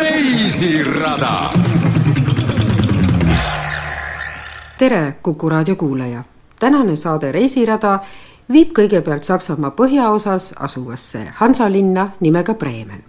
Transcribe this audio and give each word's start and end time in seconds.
reisirada. 0.00 1.50
tere, 4.78 5.14
Kuku 5.22 5.48
raadio 5.48 5.76
kuulaja. 5.76 6.24
tänane 6.60 6.96
saade 6.96 7.32
Reisirada 7.32 8.00
viib 8.52 8.72
kõigepealt 8.78 9.22
Saksamaa 9.22 9.70
põhjaosas 9.70 10.52
asuvasse 10.56 11.28
Hansalinna 11.34 12.10
nimega 12.20 12.54
Bremen. 12.54 13.04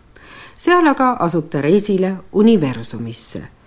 seal 0.57 0.87
aga 0.87 1.11
asub 1.19 1.49
ta 1.49 1.61
reisile 1.61 2.15
universumisse. 2.31 3.62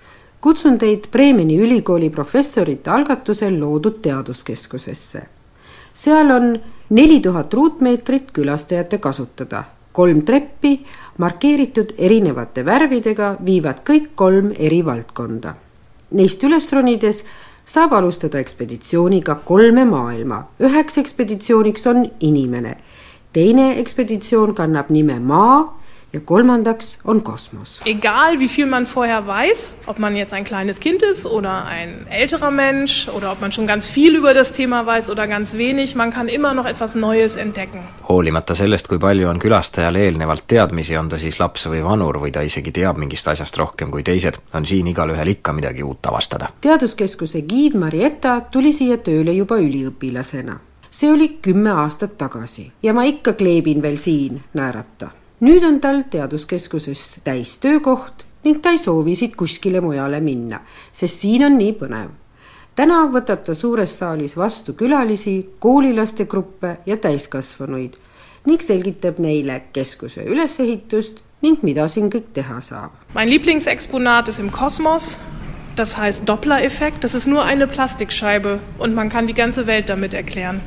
Kutsun 0.47 0.77
teid 0.79 1.09
Bremeni 1.11 1.57
ülikooli 1.59 2.07
professorite 2.11 2.91
algatusel 2.91 3.57
loodud 3.61 3.97
teaduskeskusesse. 4.03 5.23
seal 5.95 6.31
on 6.31 6.61
neli 6.91 7.21
tuhat 7.21 7.55
ruutmeetrit 7.55 8.31
külastajate 8.33 8.99
kasutada 8.99 9.65
kolm 9.93 10.21
treppi, 10.23 10.85
markeeritud 11.19 11.95
erinevate 11.99 12.63
värvidega, 12.65 13.37
viivad 13.45 13.81
kõik 13.89 14.13
kolm 14.15 14.53
eri 14.59 14.85
valdkonda. 14.87 15.55
Neist 16.11 16.45
üles 16.45 16.71
ronides 16.73 17.25
saab 17.65 17.97
alustada 17.99 18.39
ekspeditsiooniga 18.39 19.35
kolme 19.45 19.85
maailma. 19.85 20.45
üheks 20.61 20.99
ekspeditsiooniks 21.03 21.87
on 21.87 22.07
inimene, 22.21 22.77
teine 23.33 23.79
ekspeditsioon 23.81 24.55
kannab 24.55 24.91
nime 24.91 25.19
Maa 25.19 25.86
ja 26.17 26.21
kolmandaks 26.25 26.99
on 27.05 27.23
kosmos. 27.23 27.81
Egal 27.85 28.39
wie 28.41 28.49
viel 28.49 28.67
man 28.67 28.87
vorher 28.87 29.27
weiß, 29.27 29.77
ob 29.87 29.99
man 29.99 30.17
jetzt 30.17 30.33
ein 30.33 30.45
kleines 30.45 30.81
Kind 30.81 31.03
ist 31.03 31.27
oder 31.27 31.65
ein 31.67 32.07
älterer 32.11 32.51
Mensch 32.51 33.09
oder 33.09 33.33
ob 33.33 33.41
man 33.41 33.53
schon 33.53 33.67
ganz 33.67 33.89
viel 33.89 34.17
über 34.17 34.35
das 34.35 34.53
Thema 34.53 34.87
weiß 34.87 35.11
oder 35.11 35.27
ganz 35.29 35.55
wenig, 35.55 35.95
man 35.95 36.11
kann 36.11 36.29
immer 36.29 36.55
noch 36.55 36.65
etwas 36.67 36.95
Neues 36.95 37.37
entdecken. 37.37 37.81
hoolimata 38.09 38.55
sellest, 38.55 38.89
kui 38.89 38.99
palju 38.99 39.29
on 39.29 39.39
külastajal 39.39 39.97
eelnevalt 39.97 40.45
teadmisi, 40.47 40.97
on 40.97 41.09
ta 41.09 41.19
siis 41.19 41.39
laps 41.41 41.67
või 41.67 41.83
vanur 41.85 42.21
või 42.23 42.33
ta 42.33 42.41
isegi 42.47 42.73
teab 42.73 42.97
mingist 43.03 43.29
asjast 43.29 43.59
rohkem 43.59 43.91
kui 43.91 44.03
teised, 44.03 44.39
on 44.55 44.67
siin 44.67 44.87
igalühel 44.87 45.35
ikka 45.37 45.53
midagi 45.53 45.83
uut 45.83 46.07
avastada. 46.07 46.49
teaduskeskuse 46.61 47.43
giid 47.43 47.75
Marietta 47.75 48.41
tuli 48.51 48.73
siia 48.73 48.97
tööle 48.97 49.33
juba 49.33 49.59
üliõpilasena. 49.59 50.57
see 50.91 51.13
oli 51.13 51.29
kümme 51.43 51.71
aastat 51.71 52.17
tagasi 52.19 52.71
ja 52.83 52.95
ma 52.95 53.05
ikka 53.05 53.33
kleebin 53.33 53.83
veel 53.83 53.99
siin, 53.99 54.43
naerab 54.55 54.87
ta 54.99 55.11
nüüd 55.41 55.65
on 55.69 55.81
tal 55.81 56.05
teaduskeskuses 56.11 57.21
täis 57.25 57.59
töökoht 57.59 58.25
ning 58.45 58.63
ta 58.63 58.73
ei 58.73 58.79
soovi 58.79 59.17
siit 59.19 59.37
kuskile 59.37 59.81
mujale 59.83 60.21
minna, 60.21 60.61
sest 60.93 61.25
siin 61.25 61.45
on 61.45 61.59
nii 61.59 61.75
põnev. 61.81 62.11
täna 62.77 63.03
võtab 63.13 63.45
ta 63.45 63.55
suures 63.55 63.99
saalis 63.99 64.37
vastu 64.37 64.73
külalisi, 64.73 65.57
koolilaste 65.59 66.25
gruppe 66.25 66.77
ja 66.87 66.97
täiskasvanuid 66.97 67.97
ning 68.47 68.63
selgitab 68.63 69.19
neile 69.19 69.63
keskuse 69.73 70.25
ülesehitust 70.25 71.23
ning 71.43 71.63
mida 71.63 71.89
siin 71.89 72.11
kõik 72.11 72.33
teha 72.33 72.61
saab. 72.61 72.93
Mein 73.15 73.29
Lieblingsexponat 73.29 74.29
ist 74.29 74.41
im 74.41 74.51
Kosmos. 74.51 75.19
Das 75.77 75.97
heißt 75.99 76.27
Doppler-Effekt. 76.27 77.05
Das 77.05 77.15
ist 77.15 77.27
nur 77.27 77.45
eine 77.45 77.67
Plastikscheibe 77.67 78.61
und 78.79 78.95
man 78.95 79.11
kann 79.11 79.27
die 79.27 79.35
ganze 79.35 79.67
Welt 79.67 79.91
damit 79.91 80.15
erklären. 80.15 80.63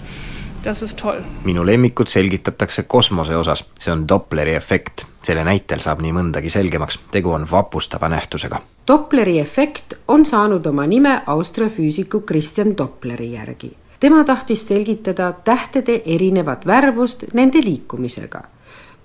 Das 0.64 0.82
ist 0.82 0.98
toll. 1.02 1.22
minu 1.44 1.66
lemmikud 1.66 2.08
selgitatakse 2.08 2.84
kosmose 2.84 3.36
osas, 3.36 3.64
see 3.80 3.94
on 3.94 4.08
Dopleri 4.08 4.56
efekt. 4.56 5.06
selle 5.24 5.44
näitel 5.44 5.80
saab 5.80 6.00
nii 6.02 6.12
mõndagi 6.16 6.50
selgemaks, 6.50 7.00
tegu 7.12 7.32
on 7.32 7.46
vapustava 7.52 8.10
nähtusega. 8.10 8.62
Dopleri 8.88 9.40
efekt 9.40 9.94
on 10.08 10.26
saanud 10.26 10.66
oma 10.66 10.86
nime 10.88 11.22
Austria 11.26 11.70
füüsiku 11.70 12.22
Christian 12.28 12.78
Dopleri 12.78 13.32
järgi. 13.34 13.72
tema 14.00 14.24
tahtis 14.24 14.68
selgitada 14.68 15.32
tähtede 15.32 16.02
erinevat 16.06 16.68
värvust 16.68 17.24
nende 17.34 17.62
liikumisega. 17.64 18.42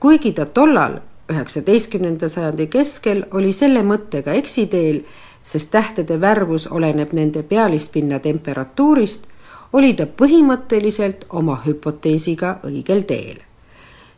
kuigi 0.00 0.32
ta 0.32 0.46
tollal, 0.46 0.98
üheksateistkümnenda 1.32 2.28
sajandi 2.28 2.66
keskel, 2.66 3.24
oli 3.30 3.52
selle 3.52 3.82
mõttega 3.82 4.32
eksiteel, 4.32 5.04
sest 5.42 5.70
tähtede 5.70 6.20
värvus 6.20 6.66
oleneb 6.66 7.12
nende 7.12 7.42
pealispinna 7.42 8.18
temperatuurist 8.18 9.33
oli 9.74 9.90
ta 9.98 10.06
põhimõtteliselt 10.06 11.26
oma 11.34 11.58
hüpoteesiga 11.66 12.58
õigel 12.68 13.02
teel. 13.10 13.42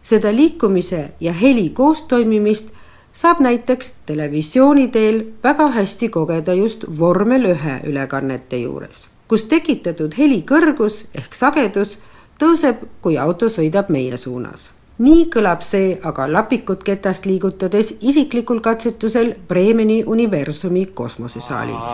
seda 0.06 0.30
liikumise 0.30 1.00
ja 1.20 1.32
heli 1.32 1.70
koostoimimist 1.74 2.68
saab 3.12 3.40
näiteks 3.40 3.94
televisiooni 4.06 4.88
teel 4.94 5.24
väga 5.42 5.66
hästi 5.78 6.08
kogeda 6.08 6.54
just 6.54 6.84
vormel 6.98 7.50
ühe 7.54 7.80
ülekannete 7.88 8.60
juures, 8.62 9.08
kus 9.28 9.44
tekitatud 9.50 10.14
heli 10.18 10.44
kõrgus 10.46 11.04
ehk 11.14 11.34
sagedus 11.34 11.98
tõuseb, 12.38 12.86
kui 13.00 13.18
auto 13.18 13.48
sõidab 13.48 13.90
meie 13.90 14.16
suunas 14.16 14.75
nii 14.98 15.26
kõlab 15.32 15.60
see 15.64 15.96
aga 16.08 16.24
lapikut 16.32 16.84
ketast 16.84 17.26
liigutades 17.28 17.92
isiklikul 18.00 18.62
katsetusel 18.64 19.34
Bremeni 19.48 20.02
universumi 20.06 20.86
kosmosesaalis. 20.94 21.92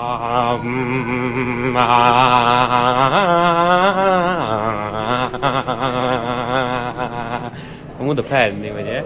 muudab 8.03 8.31
hääl 8.31 8.55
niimoodi, 8.59 8.91
jah? 8.91 9.05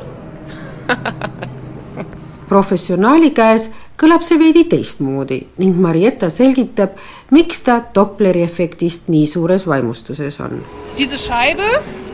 professionaali 2.48 3.30
käes 3.36 3.70
kõlab 4.00 4.24
see 4.24 4.38
veidi 4.38 4.64
teistmoodi 4.70 5.40
ning 5.58 5.76
Marietta 5.80 6.28
selgitab, 6.30 6.96
miks 7.32 7.64
ta 7.64 7.80
Dopleri 7.94 8.44
efektist 8.44 9.08
nii 9.08 9.26
suures 9.26 9.66
vaimustuses 9.68 10.40
on. 10.40 10.60
Diese 10.96 11.18
Scheibe 11.20 12.05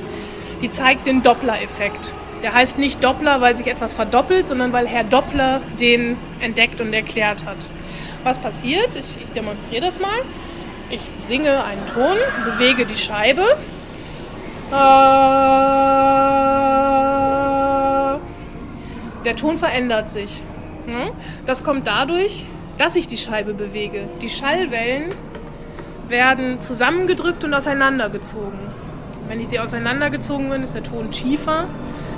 die 0.62 0.70
zeigt 0.70 1.06
den 1.06 1.22
Doppler-Effekt. 1.22 2.14
Der 2.42 2.54
heißt 2.54 2.78
nicht 2.78 3.04
Doppler, 3.04 3.40
weil 3.40 3.56
sich 3.56 3.66
etwas 3.66 3.94
verdoppelt, 3.94 4.48
sondern 4.48 4.72
weil 4.72 4.86
Herr 4.86 5.04
Doppler 5.04 5.60
den 5.80 6.16
entdeckt 6.40 6.80
und 6.80 6.92
erklärt 6.92 7.44
hat. 7.44 7.58
Was 8.24 8.38
passiert? 8.38 8.96
Ich, 8.96 9.16
ich 9.20 9.28
demonstriere 9.34 9.84
das 9.86 10.00
mal. 10.00 10.18
Ich 10.90 11.00
singe 11.20 11.64
einen 11.64 11.86
Ton, 11.86 12.16
bewege 12.44 12.86
die 12.86 12.96
Scheibe. 12.96 13.42
Äh, 14.70 14.74
der 19.24 19.36
Ton 19.36 19.58
verändert 19.58 20.10
sich. 20.10 20.42
Das 21.46 21.62
kommt 21.62 21.86
dadurch, 21.86 22.46
dass 22.78 22.96
ich 22.96 23.06
die 23.06 23.16
Scheibe 23.16 23.54
bewege. 23.54 24.08
Die 24.20 24.28
Schallwellen 24.28 25.14
werden 26.08 26.60
zusammengedrückt 26.60 27.44
und 27.44 27.54
auseinandergezogen. 27.54 28.58
Wenn 29.28 29.48
sie 29.48 29.58
auseinandergezogen 29.58 30.50
werden, 30.50 30.62
ist 30.62 30.74
der 30.74 30.82
Ton 30.82 31.10
tiefer. 31.10 31.66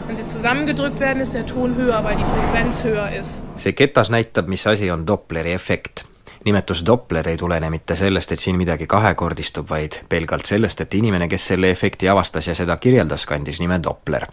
Wenn 0.06 0.16
sie 0.16 0.26
zusammengedrückt 0.26 1.00
werden, 1.00 1.22
ist 1.22 1.34
der 1.34 1.46
Ton 1.46 1.76
höher, 1.76 2.02
weil 2.04 2.16
die 2.16 2.24
Frequenz 2.24 2.84
höher 2.84 3.12
ist. 3.12 3.42
see 3.56 3.72
ketas 3.72 4.10
näitab, 4.10 4.48
mis 4.48 4.66
asi 4.66 4.90
on 4.90 5.06
Dopleri 5.06 5.52
efekt. 5.52 6.04
nimetus 6.44 6.84
Doppler 6.84 7.28
ei 7.28 7.36
tulene 7.36 7.70
mitte 7.70 7.96
sellest, 7.96 8.32
et 8.32 8.40
siin 8.40 8.56
midagi 8.56 8.86
kahekordistub, 8.86 9.70
vaid 9.70 10.00
pelgalt 10.08 10.46
sellest, 10.46 10.80
et 10.80 10.94
inimene, 10.94 11.28
kes 11.28 11.46
selle 11.46 11.70
efekti 11.70 12.08
avastas 12.08 12.46
ja 12.46 12.54
seda 12.54 12.76
kirjeldas, 12.76 13.26
kandis 13.26 13.60
nime 13.60 13.80
Doppler. 13.82 14.26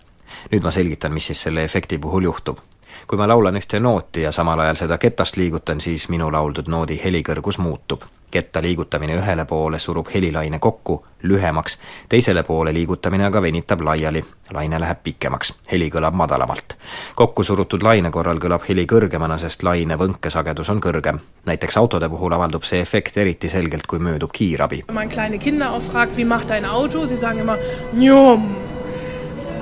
nüüd 0.51 0.63
ma 0.63 0.71
selgitan, 0.71 1.13
mis 1.13 1.27
siis 1.27 1.41
selle 1.41 1.63
efekti 1.63 1.97
puhul 1.97 2.23
juhtub 2.23 2.59
kui 3.07 3.17
ma 3.17 3.27
laulan 3.27 3.55
ühte 3.55 3.79
nooti 3.79 4.21
ja 4.21 4.31
samal 4.31 4.59
ajal 4.59 4.75
seda 4.75 4.97
ketast 4.97 5.37
liigutan, 5.37 5.81
siis 5.81 6.09
minu 6.09 6.31
lauldud 6.31 6.67
noodi 6.67 7.01
helikõrgus 7.03 7.57
muutub. 7.57 8.01
ketta 8.31 8.61
liigutamine 8.61 9.17
ühele 9.19 9.43
poole 9.45 9.79
surub 9.79 10.07
helilaine 10.13 10.59
kokku, 10.59 11.05
lühemaks, 11.23 11.79
teisele 12.09 12.43
poole 12.43 12.73
liigutamine 12.73 13.25
aga 13.25 13.41
venitab 13.41 13.81
laiali, 13.83 14.23
laine 14.53 14.79
läheb 14.79 15.01
pikemaks, 15.03 15.53
heli 15.71 15.89
kõlab 15.89 16.15
madalamalt. 16.15 16.77
kokku 17.15 17.43
surutud 17.43 17.83
laine 17.83 18.11
korral 18.11 18.39
kõlab 18.39 18.63
heli 18.69 18.85
kõrgemana, 18.85 19.37
sest 19.37 19.63
laine 19.63 19.97
võnkesagedus 19.97 20.69
on 20.69 20.81
kõrgem. 20.81 21.19
näiteks 21.45 21.77
autode 21.77 22.09
puhul 22.09 22.33
avaldub 22.33 22.63
see 22.63 22.81
efekt 22.81 23.17
eriti 23.17 23.49
selgelt, 23.49 23.87
kui 23.87 23.99
möödub 23.99 24.31
kiirabi. 24.31 24.83
Wenn 24.87 24.95
man 24.95 25.09
kleine 25.09 25.37
Kinder 25.37 25.69
auch 25.69 25.83
fragt, 25.83 26.15
wie 26.17 26.25
macht 26.25 26.49
dein 26.49 26.65
Auto, 26.65 27.05
sie 27.05 27.17
sagen 27.17 27.39
immer, 27.39 27.57
njom. 27.93 28.80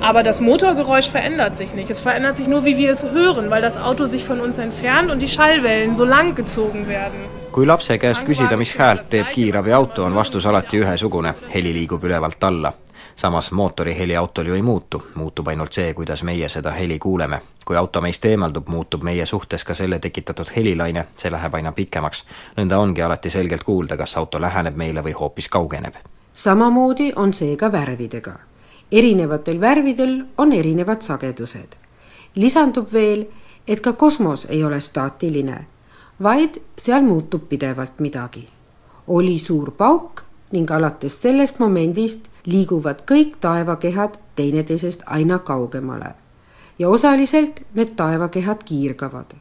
Aber 0.00 0.22
das 0.22 0.40
Motorgeräusch 0.40 1.10
verändert 1.10 1.56
sich 1.56 1.74
nicht. 1.74 1.90
Es 1.90 2.00
verändert 2.00 2.36
sich 2.36 2.48
nur, 2.48 2.64
wie 2.64 2.78
wir 2.78 2.90
es 2.90 3.04
hören, 3.04 3.50
weil 3.50 3.60
das 3.60 3.76
Auto 3.76 4.06
sich 4.06 4.24
von 4.24 4.40
uns 4.40 4.56
entfernt 4.56 5.10
und 5.10 5.20
die 5.20 5.28
Schallwellen 5.28 5.94
so 5.94 6.04
lang 6.04 6.34
gezogen 6.34 6.88
werden. 6.88 7.40
kui 7.52 7.66
lapse 7.66 7.98
käest 7.98 8.22
küsida, 8.24 8.56
mis 8.56 8.76
häält 8.78 9.08
teeb 9.10 9.32
kiirabiauto, 9.34 10.04
on 10.04 10.14
vastus 10.14 10.46
alati 10.46 10.78
ühesugune, 10.78 11.34
heli 11.54 11.72
liigub 11.74 12.04
ülevalt 12.04 12.44
alla. 12.44 12.72
samas 13.16 13.52
mootoriheli 13.52 14.16
autol 14.16 14.46
ju 14.46 14.54
ei 14.54 14.62
muutu, 14.62 15.02
muutub 15.14 15.48
ainult 15.48 15.72
see, 15.72 15.94
kuidas 15.94 16.22
meie 16.22 16.48
seda 16.48 16.70
heli 16.70 16.98
kuuleme. 16.98 17.40
kui 17.64 17.76
auto 17.76 18.00
meist 18.00 18.24
eemaldub, 18.24 18.68
muutub 18.68 19.02
meie 19.02 19.26
suhtes 19.26 19.64
ka 19.64 19.74
selle 19.74 19.98
tekitatud 19.98 20.46
helilaine, 20.56 21.04
see 21.16 21.30
läheb 21.30 21.54
aina 21.54 21.72
pikemaks. 21.72 22.24
nõnda 22.56 22.78
ongi 22.78 23.02
alati 23.02 23.30
selgelt 23.30 23.64
kuulda, 23.64 23.96
kas 23.96 24.16
auto 24.16 24.40
läheneb 24.40 24.76
meile 24.76 25.02
või 25.02 25.12
hoopis 25.20 25.48
kaugeneb. 25.48 25.94
samamoodi 26.34 27.12
on 27.16 27.34
see 27.34 27.56
ka 27.56 27.72
värvidega 27.72 28.38
erinevatel 28.92 29.60
värvidel 29.60 30.24
on 30.38 30.52
erinevad 30.52 31.02
sagedused. 31.02 31.76
lisandub 32.34 32.92
veel, 32.92 33.26
et 33.68 33.80
ka 33.80 33.92
kosmos 33.92 34.46
ei 34.48 34.64
ole 34.64 34.80
staatiline, 34.80 35.66
vaid 36.22 36.60
seal 36.78 37.02
muutub 37.02 37.48
pidevalt 37.48 38.00
midagi. 38.00 38.48
oli 39.06 39.38
suur 39.38 39.70
pauk 39.70 40.22
ning 40.52 40.70
alates 40.70 41.22
sellest 41.22 41.58
momendist 41.58 42.28
liiguvad 42.46 43.02
kõik 43.10 43.36
taevakehad 43.40 44.18
teineteisest 44.36 45.02
aina 45.06 45.38
kaugemale. 45.38 46.14
ja 46.78 46.88
osaliselt 46.88 47.60
need 47.74 47.94
taevakehad 47.96 48.64
kiirgavad. 48.64 49.34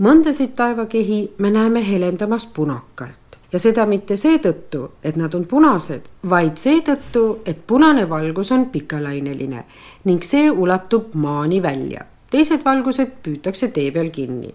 mõndasid 0.00 0.54
taevakehi 0.56 1.32
me 1.38 1.50
näeme 1.50 1.90
helendamas 1.90 2.46
punakalt 2.46 3.21
ja 3.52 3.58
seda 3.58 3.86
mitte 3.86 4.16
seetõttu, 4.16 4.86
et 5.04 5.16
nad 5.16 5.34
on 5.34 5.44
punased, 5.46 6.08
vaid 6.28 6.56
seetõttu, 6.56 7.42
et 7.46 7.66
punane 7.66 8.08
valgus 8.08 8.52
on 8.52 8.66
pikalaineline 8.72 9.64
ning 10.04 10.24
see 10.24 10.50
ulatub 10.50 11.14
maani 11.14 11.62
välja. 11.62 12.06
teised 12.30 12.64
valgused 12.64 13.10
püütakse 13.22 13.68
tee 13.68 13.90
peal 13.92 14.08
kinni 14.10 14.54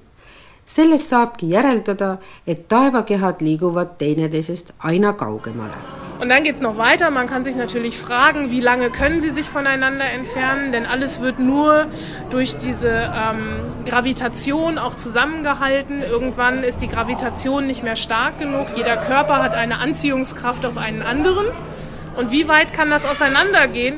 sellest 0.68 1.10
saabki 1.10 1.48
järeldada, 1.50 2.18
et 2.46 2.68
taevakehad 2.70 3.42
liiguvad 3.42 3.98
teineteisest 4.00 4.74
aina 4.80 5.14
kaugemale. 5.14 5.80
Und 6.20 6.30
dann 6.30 6.44
geht 6.44 6.56
es 6.56 6.62
noch 6.62 6.78
weiter. 6.78 7.12
Man 7.12 7.28
kann 7.28 7.44
sich 7.44 7.56
natürlich 7.56 7.98
fragen, 7.98 8.50
wie 8.50 8.60
lange 8.60 8.90
können 8.90 9.20
sie 9.20 9.30
sich 9.30 9.48
voneinander 9.48 10.06
entfernen, 10.06 10.72
denn 10.72 10.86
alles 10.88 11.22
wird 11.22 11.40
nur 11.40 11.86
durch 12.32 12.58
diese 12.58 12.90
ähm, 12.90 13.60
Gravitation 13.86 14.80
auch 14.80 14.96
zusammengehalten. 14.96 16.02
Irgendwann 16.02 16.64
ist 16.64 16.82
die 16.82 16.88
Gravitation 16.88 17.68
nicht 17.68 17.84
mehr 17.84 17.96
stark 17.96 18.40
genug. 18.40 18.66
Jeder 18.76 18.98
Körper 18.98 19.44
hat 19.44 19.54
eine 19.54 19.78
Anziehungskraft 19.78 20.66
auf 20.66 20.78
einen 20.78 21.04
anderen. 21.04 21.46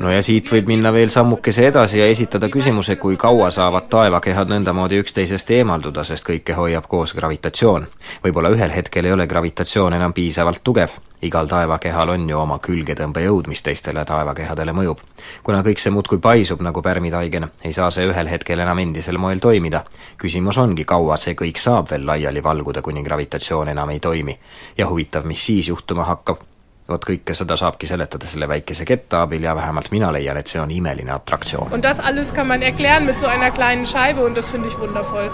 No 0.03 0.11
ja 0.11 0.19
siit 0.25 0.49
võib 0.51 0.67
minna 0.67 0.91
veel 0.91 1.11
sammukese 1.13 1.69
edasi 1.69 2.01
ja 2.01 2.07
esitada 2.11 2.49
küsimuse, 2.51 2.97
kui 2.99 3.15
kaua 3.17 3.47
saavad 3.51 3.87
taevakehad 3.89 4.51
nõndamoodi 4.51 4.99
üksteisest 4.99 5.53
eemalduda, 5.55 6.03
sest 6.03 6.27
kõike 6.27 6.57
hoiab 6.57 6.87
koos 6.91 7.15
gravitatsioon. 7.15 7.87
võib-olla 8.23 8.51
ühel 8.51 8.75
hetkel 8.75 9.05
ei 9.05 9.15
ole 9.15 9.27
gravitatsioon 9.27 9.95
enam 9.95 10.13
piisavalt 10.13 10.59
tugev, 10.63 10.97
igal 11.21 11.47
taevakehal 11.47 12.09
on 12.09 12.27
ju 12.29 12.39
oma 12.39 12.59
külgetõmbejõud, 12.59 13.47
mis 13.47 13.63
teistele 13.63 14.05
taevakehadele 14.05 14.75
mõjub. 14.75 14.99
kuna 15.43 15.63
kõik 15.63 15.79
see 15.79 15.91
muudkui 15.91 16.19
paisub 16.19 16.61
nagu 16.61 16.81
pärmitaigen, 16.81 17.47
ei 17.63 17.73
saa 17.73 17.89
see 17.91 18.07
ühel 18.07 18.27
hetkel 18.27 18.59
enam 18.59 18.79
endisel 18.79 19.17
moel 19.17 19.39
toimida. 19.39 19.83
küsimus 20.17 20.57
ongi, 20.57 20.83
kaua 20.83 21.17
see 21.17 21.33
kõik 21.33 21.57
saab 21.57 21.91
veel 21.91 22.05
laiali 22.05 22.43
valguda, 22.43 22.81
kuni 22.81 23.03
gravitatsioon 23.03 23.67
enam 23.69 23.89
ei 23.89 23.99
toimi. 23.99 24.39
ja 24.77 24.89
huvitav, 24.89 25.25
mis 25.25 25.45
siis 25.45 25.67
juhtuma 25.67 26.03
hakkab 26.03 26.48
vot 26.89 27.05
kõike 27.05 27.33
seda 27.37 27.55
saabki 27.59 27.87
seletada 27.87 28.27
selle 28.27 28.47
väikese 28.49 28.85
ketta 28.85 29.23
abil 29.25 29.43
ja 29.43 29.55
vähemalt 29.55 29.91
mina 29.91 30.11
leian, 30.13 30.37
et 30.37 30.47
see 30.47 30.61
on 30.61 30.71
imeline 30.71 31.11
atraktsioon. 31.13 31.73
Und 31.73 31.83
das 31.83 31.99
alles 31.99 32.31
kann 32.33 32.47
man 32.47 32.63
erklären 32.63 33.05
mit 33.05 33.19
so 33.19 33.27
einer 33.27 33.51
kleinen 33.51 33.85
Scheibe 33.85 34.25
und 34.25 34.37
das 34.37 34.49
finde 34.49 34.67
ich 34.67 34.79
wundervoll. 34.79 35.31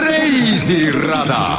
reisirada 0.00 1.58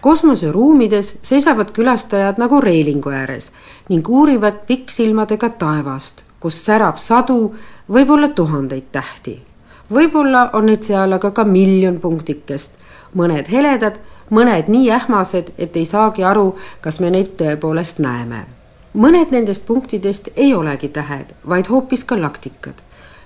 kosmoseruumides 0.00 1.18
seisavad 1.22 1.70
külastajad 1.70 2.38
nagu 2.38 2.60
reelingu 2.60 3.10
ääres 3.10 3.52
ning 3.88 4.08
uurivad 4.08 4.62
pikksilmadega 4.66 5.50
taevast, 5.58 6.22
kus 6.40 6.64
särab 6.64 6.96
sadu, 6.96 7.54
võib-olla 7.90 8.28
tuhandeid 8.28 8.88
tähti 8.92 9.49
võib-olla 9.90 10.50
on 10.52 10.66
neid 10.66 10.86
seal 10.86 11.12
aga 11.12 11.30
ka 11.34 11.44
miljon 11.44 11.98
punktikest, 12.00 12.72
mõned 13.14 13.50
heledad, 13.50 13.98
mõned 14.30 14.70
nii 14.70 14.90
ähmased, 14.94 15.52
et 15.58 15.76
ei 15.76 15.86
saagi 15.86 16.24
aru, 16.24 16.54
kas 16.80 17.00
me 17.00 17.10
neid 17.10 17.34
tõepoolest 17.38 17.98
näeme. 17.98 18.46
mõned 18.94 19.30
nendest 19.30 19.66
punktidest 19.66 20.28
ei 20.36 20.54
olegi 20.54 20.88
tähed, 20.88 21.34
vaid 21.48 21.66
hoopis 21.66 22.04
galaktikad, 22.04 22.74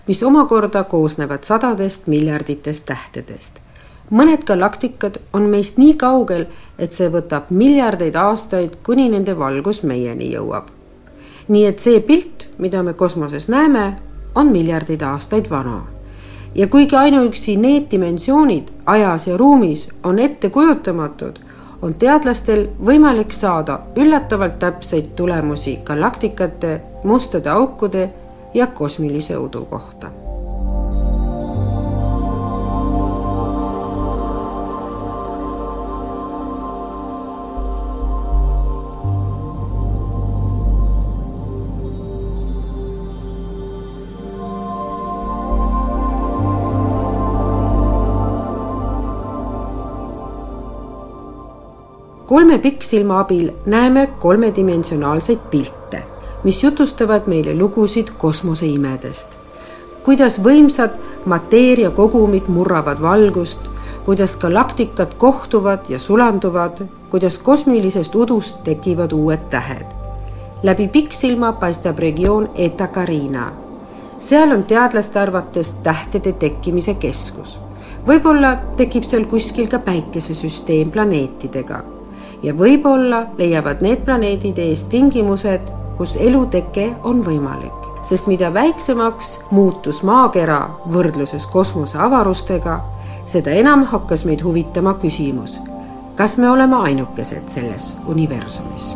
mis 0.09 0.23
omakorda 0.23 0.85
koosnevad 0.85 1.45
sadadest 1.45 2.07
miljarditest 2.07 2.85
tähtedest. 2.85 3.61
mõned 4.11 4.45
galaktikad 4.45 5.19
on 5.33 5.43
meist 5.43 5.79
nii 5.79 5.95
kaugel, 5.95 6.47
et 6.79 6.93
see 6.93 7.09
võtab 7.09 7.51
miljardeid 7.51 8.17
aastaid, 8.17 8.77
kuni 8.83 9.09
nende 9.09 9.39
valgus 9.39 9.83
meieni 9.83 10.33
jõuab. 10.33 10.69
nii 11.49 11.67
et 11.67 11.79
see 11.79 12.01
pilt, 12.01 12.49
mida 12.59 12.83
me 12.83 12.93
kosmoses 12.93 13.49
näeme, 13.49 13.97
on 14.35 14.47
miljardeid 14.47 15.03
aastaid 15.03 15.51
vana 15.51 15.94
ja 16.55 16.67
kuigi 16.67 16.97
ainuüksi 16.97 17.57
need 17.57 17.91
dimensioonid 17.91 18.69
ajas 18.87 19.27
ja 19.27 19.37
ruumis 19.37 19.89
on 20.03 20.19
ettekujutamatud, 20.19 21.39
on 21.83 21.95
teadlastel 21.95 22.67
võimalik 22.87 23.33
saada 23.33 23.81
üllatavalt 23.97 24.59
täpseid 24.59 25.15
tulemusi 25.17 25.79
galaktikate, 25.85 26.81
mustade 27.05 27.51
aukude 27.51 28.11
ja 28.55 28.67
kosmilise 28.67 29.39
udu 29.39 29.65
kohta 29.71 30.24
kolme 52.35 52.59
pikksilma 52.59 53.21
abil 53.21 53.51
näeme 53.67 54.07
kolmedimensionaalseid 54.19 55.39
pilte, 55.51 56.03
mis 56.45 56.63
jutustavad 56.63 57.23
meile 57.27 57.59
lugusid 57.59 58.09
kosmoseimedest. 58.19 59.29
kuidas 60.03 60.41
võimsad 60.43 60.91
mateeriakogumid 61.25 62.49
murravad 62.49 63.03
valgust, 63.03 63.61
kuidas 64.05 64.37
galaktikad 64.37 65.15
kohtuvad 65.19 65.87
ja 65.89 65.99
sulanduvad, 65.99 66.83
kuidas 67.11 67.39
kosmilisest 67.39 68.15
udust 68.15 68.65
tekivad 68.65 69.13
uued 69.13 69.47
tähed. 69.51 69.87
läbi 70.63 70.89
pikksilma 70.89 71.53
paistab 71.53 71.99
regioon 71.99 72.51
Eta 72.55 72.87
Carina. 72.87 73.53
seal 74.19 74.53
on 74.53 74.65
teadlaste 74.65 75.19
arvates 75.19 75.73
tähtede 75.73 76.33
tekkimise 76.33 76.95
keskus 76.95 77.59
võib-olla 78.07 78.57
tekib 78.77 79.05
seal 79.05 79.25
kuskil 79.25 79.69
ka 79.69 79.79
päikesesüsteem 79.79 80.91
planeetidega 80.91 81.85
ja 82.45 82.53
võib-olla 82.57 83.25
leiavad 83.39 83.83
need 83.85 84.05
planeedid 84.05 84.59
ees 84.61 84.85
tingimused, 84.93 85.71
kus 85.99 86.17
eluteke 86.21 86.91
on 87.09 87.23
võimalik, 87.25 87.89
sest 88.05 88.29
mida 88.29 88.51
väiksemaks 88.55 89.39
muutus 89.55 90.03
maakera 90.05 90.61
võrdluses 90.93 91.47
kosmoseavarustega, 91.53 92.81
seda 93.31 93.55
enam 93.57 93.87
hakkas 93.93 94.27
meid 94.29 94.45
huvitama 94.45 94.99
küsimus, 95.01 95.57
kas 96.19 96.37
me 96.39 96.51
oleme 96.51 96.83
ainukesed 96.91 97.49
selles 97.57 97.95
universumis 98.11 98.93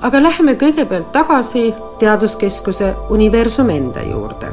aga 0.00 0.22
läheme 0.22 0.54
kõigepealt 0.60 1.12
tagasi 1.12 1.74
Teaduskeskuse 2.00 2.94
universum 3.12 3.68
enda 3.70 4.02
juurde, 4.02 4.48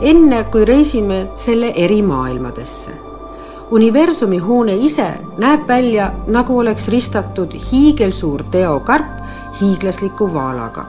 enne 0.00 0.42
kui 0.50 0.64
reisime 0.64 1.26
selle 1.36 1.72
eri 1.76 2.02
maailmadesse. 2.02 2.92
universumi 3.70 4.38
hoone 4.38 4.74
ise 4.74 5.06
näeb 5.38 5.68
välja, 5.68 6.12
nagu 6.26 6.58
oleks 6.58 6.88
ristatud 6.88 7.52
hiigelsuur 7.70 8.42
teokarp 8.50 9.06
hiiglasliku 9.60 10.32
vaalaga 10.34 10.84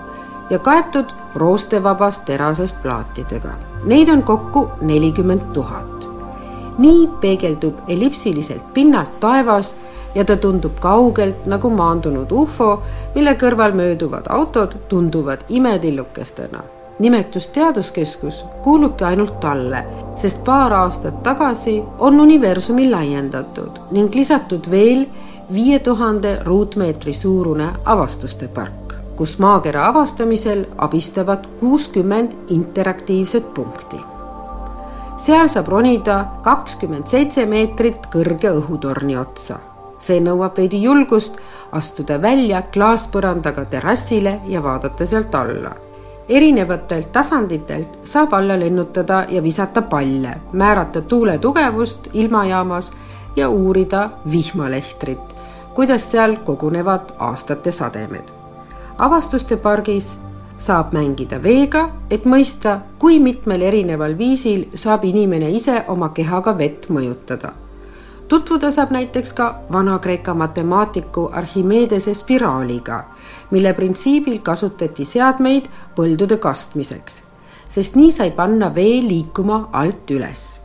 ja 0.49 0.59
kaetud 0.59 1.05
roostevabast 1.35 2.25
terasest 2.25 2.81
plaatidega. 2.81 3.49
Neid 3.85 4.09
on 4.09 4.23
kokku 4.23 4.69
nelikümmend 4.81 5.53
tuhat. 5.53 5.99
nii 6.77 7.09
peegeldub 7.21 7.75
ellipsiliselt 7.87 8.73
pinnalt 8.73 9.19
taevas 9.19 9.75
ja 10.15 10.25
ta 10.25 10.37
tundub 10.37 10.79
kaugelt 10.79 11.45
nagu 11.45 11.69
maandunud 11.69 12.31
ufo, 12.31 12.81
mille 13.15 13.35
kõrval 13.39 13.75
mööduvad 13.77 14.29
autod 14.29 14.75
tunduvad 14.89 15.45
imetillukestena. 15.49 16.63
nimetus 16.99 17.47
Teaduskeskus 17.47 18.45
kuulubki 18.63 19.03
ainult 19.03 19.39
talle, 19.39 19.85
sest 20.15 20.43
paar 20.43 20.73
aastat 20.73 21.23
tagasi 21.23 21.83
on 21.99 22.19
universumi 22.19 22.89
laiendatud 22.91 23.79
ning 23.91 24.15
lisatud 24.15 24.71
veel 24.71 25.05
viie 25.53 25.79
tuhande 25.79 26.39
ruutmeetri 26.43 27.13
suurune 27.13 27.69
avastuste 27.85 28.47
park, 28.47 28.93
kus 29.15 29.39
maakera 29.39 29.87
avastamisel 29.87 30.65
abistavad 30.77 31.47
kuuskümmend 31.59 32.31
interaktiivset 32.49 33.53
punkti 33.53 33.97
seal 35.19 35.47
saab 35.51 35.67
ronida 35.67 36.25
kakskümmend 36.43 37.07
seitse 37.11 37.45
meetrit 37.45 38.07
kõrge 38.11 38.53
õhutorni 38.55 39.17
otsa 39.19 39.59
see 39.99 40.19
nõuab 40.23 40.57
veidi 40.57 40.81
julgust 40.83 41.37
astuda 41.75 42.21
välja 42.21 42.61
klaaspõrandaga 42.73 43.65
terrassile 43.65 44.39
ja 44.47 44.63
vaadata 44.63 45.05
sealt 45.05 45.35
alla. 45.35 45.75
erinevatelt 46.29 47.11
tasanditelt 47.11 47.87
saab 48.03 48.33
alla 48.33 48.59
lennutada 48.59 49.25
ja 49.29 49.43
visata 49.43 49.81
palle, 49.81 50.35
määrata 50.53 51.01
tuule 51.01 51.37
tugevust 51.37 52.09
ilmajaamas 52.13 52.91
ja 53.35 53.49
uurida 53.49 54.09
vihmalehtrit, 54.31 55.19
kuidas 55.73 56.11
seal 56.11 56.35
kogunevad 56.35 57.13
aastate 57.19 57.71
sademed. 57.71 58.29
avastuste 58.97 59.57
pargis 59.57 60.17
saab 60.57 60.93
mängida 60.93 61.43
veega, 61.43 61.89
et 62.09 62.25
mõista, 62.25 62.79
kui 62.99 63.19
mitmel 63.19 63.61
erineval 63.61 64.17
viisil 64.17 64.65
saab 64.75 65.03
inimene 65.03 65.49
ise 65.49 65.83
oma 65.87 66.09
kehaga 66.09 66.57
vett 66.57 66.89
mõjutada 66.89 67.53
tutvuda 68.29 68.71
saab 68.71 68.91
näiteks 68.91 69.33
ka 69.33 69.47
Vana-Kreeka 69.71 70.33
matemaatiku 70.33 71.29
Archimedese 71.33 72.13
spiraaliga, 72.13 73.03
mille 73.51 73.73
printsiibil 73.73 74.39
kasutati 74.45 75.05
seadmeid 75.05 75.69
põldude 75.97 76.37
kastmiseks, 76.37 77.23
sest 77.69 77.97
nii 77.97 78.11
sai 78.13 78.31
panna 78.31 78.69
vee 78.75 79.01
liikuma 79.07 79.69
alt 79.73 80.11
üles. 80.11 80.61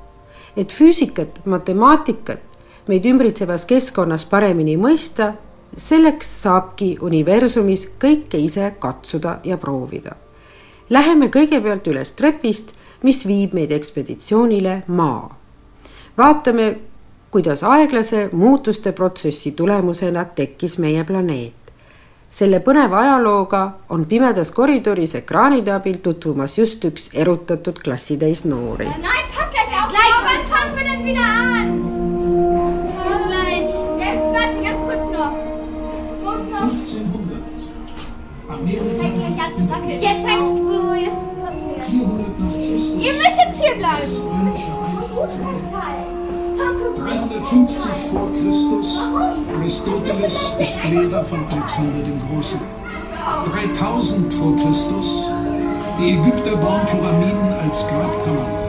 et 0.57 0.71
füüsikat, 0.73 1.41
matemaatikat 1.45 2.41
meid 2.87 3.05
ümbritsevas 3.05 3.65
keskkonnas 3.67 4.25
paremini 4.25 4.77
mõista, 4.79 5.33
selleks 5.77 6.29
saabki 6.43 6.99
universumis 7.01 7.89
kõike 7.99 8.39
ise 8.39 8.75
katsuda 8.79 9.41
ja 9.45 9.57
proovida. 9.59 10.15
Läheme 10.91 11.27
kõigepealt 11.27 11.87
üles 11.91 12.13
trepist, 12.13 12.71
mis 13.03 13.27
viib 13.27 13.55
meid 13.55 13.73
ekspeditsioonile 13.73 14.83
Maa. 14.87 15.37
vaatame 16.17 16.77
kuidas 17.35 17.65
aeglase 17.65 18.29
muutuste 18.33 18.93
protsessi 18.93 19.51
tulemusena 19.53 20.25
tekkis 20.25 20.79
meie 20.79 21.05
planeet. 21.05 21.55
selle 22.31 22.61
põneva 22.67 23.01
ajalooga 23.01 23.63
on 23.89 24.07
pimedas 24.07 24.51
koridoris 24.55 25.15
ekraanide 25.19 25.73
abil 25.75 25.99
tutvumas 26.03 26.59
just 26.59 26.85
üks 26.85 27.09
erutatud 27.15 27.79
klassitäis 27.83 28.45
noori. 28.45 28.87
Jetzt 40.01 40.25
fängst 40.27 40.59
du, 40.59 40.95
jetzt 40.95 41.23
passiert. 41.43 41.83
Ihr 43.05 43.13
müsst 43.13 43.39
jetzt 43.43 43.59
hier 43.61 43.75
bleiben. 43.75 44.15
350 46.57 47.91
vor 48.11 48.29
Christus. 48.33 48.99
Aristoteles 49.57 50.53
ist 50.61 50.79
Lehrer 50.85 51.25
von 51.25 51.41
Alexander 51.51 52.03
dem 52.05 52.21
Großen. 52.29 52.61
3000 53.53 54.33
vor 54.35 54.57
Christus. 54.57 55.29
Die 55.99 56.13
Ägypter 56.13 56.57
bauen 56.57 56.87
Pyramiden 56.87 57.53
als 57.63 57.87
Grabkammern. 57.89 58.65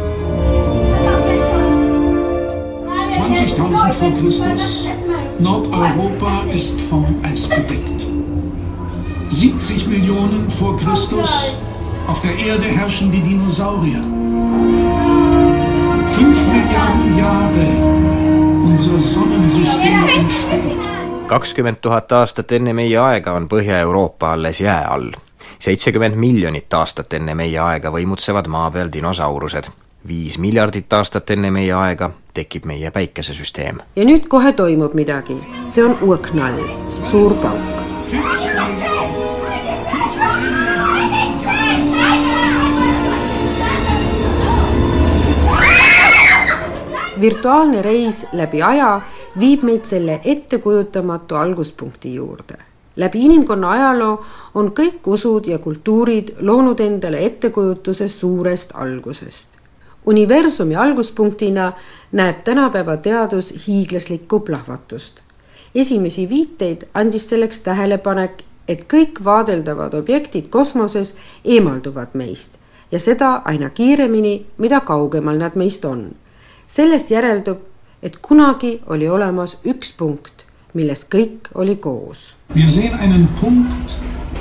20.000 3.11 3.91
vor 3.93 4.11
Christus. 4.13 4.87
Nordeuropa 5.39 6.43
ist 6.53 6.79
vom 6.81 7.05
Eis 7.23 7.47
bedeckt. 7.47 8.07
70 9.27 9.87
Millionen 9.87 10.49
vor 10.49 10.77
Christus. 10.77 11.55
Auf 12.07 12.21
der 12.21 12.37
Erde 12.37 12.65
herrschen 12.65 13.11
die 13.11 13.21
Dinosaurier. 13.21 14.03
5 16.17 16.47
Milliarden 16.47 17.17
Jahre 17.17 17.67
unser 18.63 19.01
Sonnensystem 19.01 20.09
entsteht. 20.19 20.87
kakskümmend 21.27 21.77
tuhat 21.81 22.11
aastat 22.11 22.51
enne 22.51 22.73
meie 22.73 22.97
aega 22.97 23.31
on 23.31 23.47
Põhja-Euroopa 23.47 24.31
alles 24.31 24.61
jää 24.61 24.87
all. 24.87 25.11
seitsekümmend 25.59 26.15
miljonit 26.15 26.73
aastat 26.73 27.13
enne 27.13 27.35
meie 27.35 27.59
aega 27.59 27.91
võimutsevad 27.91 28.47
maa 28.47 28.71
peal 28.71 28.89
dinosaurused. 28.93 29.67
viis 30.07 30.37
miljardit 30.37 30.93
aastat 30.93 31.31
enne 31.31 31.51
meie 31.51 31.73
aega 31.73 32.09
tekib 32.33 32.65
meie 32.65 32.91
päikesesüsteem. 32.91 33.77
ja 33.95 34.05
nüüd 34.05 34.27
kohe 34.27 34.53
toimub 34.53 34.93
midagi, 34.93 35.35
see 35.65 35.83
on 35.83 35.97
Uõknall, 36.01 36.63
suur 37.11 37.33
pauk. 37.33 37.84
Virtuaalne 47.21 47.81
reis 47.81 48.25
läbi 48.33 48.61
aja 48.61 49.01
viib 49.39 49.63
meid 49.63 49.85
selle 49.85 50.19
ettekujutamatu 50.23 51.35
alguspunkti 51.35 52.15
juurde. 52.15 52.57
läbi 52.95 53.25
inimkonna 53.25 53.69
ajaloo 53.71 54.25
on 54.55 54.71
kõik 54.79 55.07
usud 55.07 55.47
ja 55.47 55.57
kultuurid 55.59 56.29
loonud 56.39 56.79
endale 56.79 57.25
ettekujutuse 57.25 58.07
suurest 58.07 58.71
algusest. 58.73 59.49
universumi 60.05 60.75
alguspunktina 60.75 61.73
näeb 62.11 62.43
tänapäeva 62.43 62.97
teadus 62.97 63.67
hiiglaslikku 63.67 64.39
plahvatust. 64.39 65.19
esimesi 65.75 66.29
viiteid 66.29 66.87
andis 66.93 67.29
selleks 67.29 67.59
tähelepanek, 67.59 68.43
et 68.67 68.83
kõik 68.93 69.23
vaadeldavad 69.23 69.93
objektid 69.93 70.47
kosmoses 70.49 71.15
eemalduvad 71.45 72.07
meist 72.13 72.57
ja 72.91 72.99
seda 72.99 73.41
aina 73.45 73.69
kiiremini, 73.69 74.45
mida 74.57 74.79
kaugemal 74.81 75.37
nad 75.37 75.55
meist 75.55 75.85
on 75.85 76.11
sellest 76.67 77.11
järeldub, 77.11 77.59
et 78.03 78.17
kunagi 78.21 78.79
oli 78.87 79.09
olemas 79.09 79.57
üks 79.65 79.93
punkt, 79.97 80.45
milles 80.73 81.05
kõik 81.09 81.49
oli 81.55 81.75
koos. 81.75 82.35
Wir 82.55 82.69
sehen 82.69 82.99
einen 82.99 83.27
Punkt, 83.39 83.97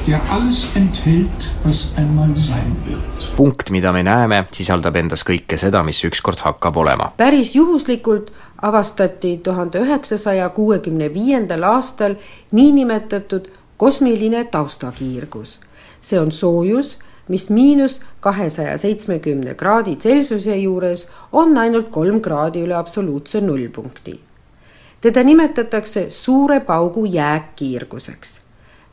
der 0.06 0.20
alles 0.30 0.66
enthält, 0.76 1.48
was 1.64 1.92
einmal 1.96 2.36
sein 2.36 2.76
wird. 2.86 3.36
punkt, 3.36 3.70
mida 3.70 3.92
me 3.92 4.02
näeme, 4.02 4.44
sisaldab 4.52 4.96
endas 4.96 5.24
kõike 5.24 5.56
seda, 5.56 5.82
mis 5.82 6.04
ükskord 6.04 6.38
hakkab 6.44 6.76
olema. 6.76 7.12
päris 7.16 7.54
juhuslikult 7.56 8.32
avastati 8.62 9.38
tuhande 9.42 9.80
üheksasaja 9.80 10.48
kuuekümne 10.48 11.14
viiendal 11.14 11.62
aastal 11.62 12.14
niinimetatud 12.52 13.48
kosmiline 13.76 14.44
taustakiirgus. 14.44 15.60
see 16.00 16.20
on 16.20 16.32
soojus 16.32 16.98
mis 17.28 17.50
miinus 17.50 18.00
kahesaja 18.20 18.78
seitsmekümne 18.78 19.54
kraadi 19.54 19.96
Celsiuse 19.96 20.56
juures 20.56 21.08
on 21.32 21.58
ainult 21.58 21.88
kolm 21.90 22.20
kraadi 22.20 22.64
üle 22.64 22.74
absoluutse 22.74 23.40
nullpunkti. 23.40 24.20
teda 25.00 25.22
nimetatakse 25.22 26.10
suure 26.10 26.60
paugu 26.60 27.04
jääkkiirguseks. 27.04 28.40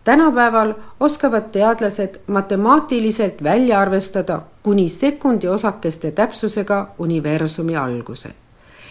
tänapäeval 0.04 0.74
oskavad 1.00 1.52
teadlased 1.52 2.20
matemaatiliselt 2.28 3.44
välja 3.44 3.80
arvestada 3.80 4.42
kuni 4.64 4.90
sekundiosakeste 4.90 6.12
täpsusega 6.12 6.88
universumi 7.00 7.78
alguse. 7.78 8.30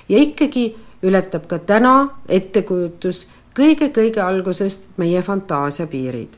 ja 0.08 0.18
ikkagi 0.18 0.76
ületab 1.02 1.46
ka 1.46 1.58
täna 1.58 2.08
ettekujutus 2.28 3.28
kõige-kõige 3.58 4.20
algusest 4.20 4.88
meie 4.96 5.22
fantaasia 5.22 5.86
piirid. 5.86 6.36